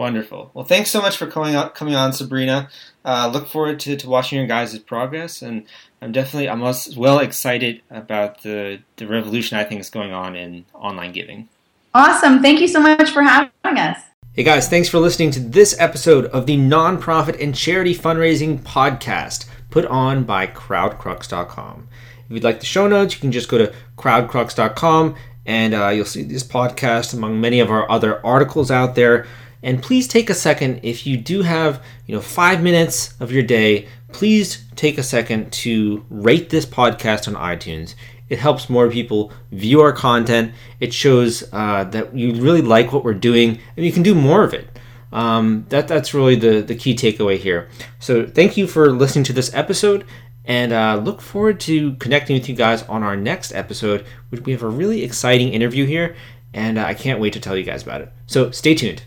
Wonderful. 0.00 0.50
Well, 0.54 0.64
thanks 0.64 0.90
so 0.90 1.02
much 1.02 1.18
for 1.18 1.26
coming 1.26 1.56
on, 1.56 1.68
coming 1.72 1.94
on 1.94 2.14
Sabrina. 2.14 2.70
Uh, 3.04 3.30
look 3.30 3.46
forward 3.46 3.78
to, 3.80 3.96
to 3.98 4.08
watching 4.08 4.38
your 4.38 4.46
guys' 4.46 4.78
progress, 4.78 5.42
and 5.42 5.66
I'm 6.00 6.10
definitely 6.10 6.48
I'm 6.48 6.62
as 6.62 6.96
well 6.96 7.18
excited 7.18 7.82
about 7.90 8.42
the 8.42 8.80
the 8.96 9.06
revolution 9.06 9.58
I 9.58 9.64
think 9.64 9.82
is 9.82 9.90
going 9.90 10.10
on 10.10 10.36
in 10.36 10.64
online 10.72 11.12
giving. 11.12 11.50
Awesome! 11.92 12.40
Thank 12.40 12.62
you 12.62 12.66
so 12.66 12.80
much 12.80 13.10
for 13.10 13.20
having 13.20 13.50
us. 13.62 14.00
Hey 14.32 14.42
guys, 14.42 14.70
thanks 14.70 14.88
for 14.88 14.98
listening 14.98 15.32
to 15.32 15.40
this 15.40 15.78
episode 15.78 16.24
of 16.28 16.46
the 16.46 16.56
Nonprofit 16.56 17.38
and 17.38 17.54
Charity 17.54 17.94
Fundraising 17.94 18.60
Podcast 18.60 19.50
put 19.68 19.84
on 19.84 20.24
by 20.24 20.46
crowdcrux.com. 20.46 21.88
If 22.24 22.30
you'd 22.30 22.42
like 22.42 22.60
the 22.60 22.64
show 22.64 22.88
notes, 22.88 23.12
you 23.12 23.20
can 23.20 23.32
just 23.32 23.50
go 23.50 23.58
to 23.58 23.74
crowdcrux.com 23.98 25.16
and 25.44 25.74
uh, 25.74 25.88
you'll 25.88 26.06
see 26.06 26.22
this 26.22 26.42
podcast 26.42 27.12
among 27.12 27.38
many 27.38 27.60
of 27.60 27.70
our 27.70 27.90
other 27.90 28.24
articles 28.24 28.70
out 28.70 28.94
there. 28.94 29.26
And 29.62 29.82
please 29.82 30.08
take 30.08 30.30
a 30.30 30.34
second 30.34 30.80
if 30.82 31.06
you 31.06 31.16
do 31.16 31.42
have, 31.42 31.82
you 32.06 32.14
know, 32.14 32.20
5 32.20 32.62
minutes 32.62 33.14
of 33.20 33.30
your 33.30 33.42
day, 33.42 33.88
please 34.12 34.64
take 34.74 34.98
a 34.98 35.02
second 35.02 35.52
to 35.52 36.04
rate 36.08 36.50
this 36.50 36.66
podcast 36.66 37.28
on 37.28 37.34
iTunes. 37.34 37.94
It 38.30 38.38
helps 38.38 38.70
more 38.70 38.88
people 38.88 39.32
view 39.50 39.80
our 39.80 39.92
content. 39.92 40.54
It 40.78 40.94
shows 40.94 41.44
uh, 41.52 41.84
that 41.84 42.16
you 42.16 42.34
really 42.34 42.62
like 42.62 42.92
what 42.92 43.04
we're 43.04 43.12
doing, 43.14 43.58
and 43.76 43.84
you 43.84 43.92
can 43.92 44.04
do 44.04 44.14
more 44.14 44.44
of 44.44 44.54
it. 44.54 44.68
Um, 45.12 45.66
that 45.70 45.88
that's 45.88 46.14
really 46.14 46.36
the 46.36 46.60
the 46.60 46.76
key 46.76 46.94
takeaway 46.94 47.36
here. 47.36 47.68
So 47.98 48.24
thank 48.24 48.56
you 48.56 48.68
for 48.68 48.92
listening 48.92 49.24
to 49.24 49.32
this 49.32 49.52
episode, 49.52 50.06
and 50.44 50.72
uh, 50.72 51.00
look 51.02 51.20
forward 51.20 51.58
to 51.60 51.94
connecting 51.96 52.36
with 52.36 52.48
you 52.48 52.54
guys 52.54 52.84
on 52.84 53.02
our 53.02 53.16
next 53.16 53.52
episode. 53.52 54.06
Which 54.28 54.42
we 54.42 54.52
have 54.52 54.62
a 54.62 54.68
really 54.68 55.02
exciting 55.02 55.52
interview 55.52 55.84
here, 55.84 56.14
and 56.54 56.78
uh, 56.78 56.84
I 56.84 56.94
can't 56.94 57.18
wait 57.18 57.32
to 57.32 57.40
tell 57.40 57.56
you 57.56 57.64
guys 57.64 57.82
about 57.82 58.00
it. 58.00 58.12
So 58.26 58.52
stay 58.52 58.76
tuned. 58.76 59.02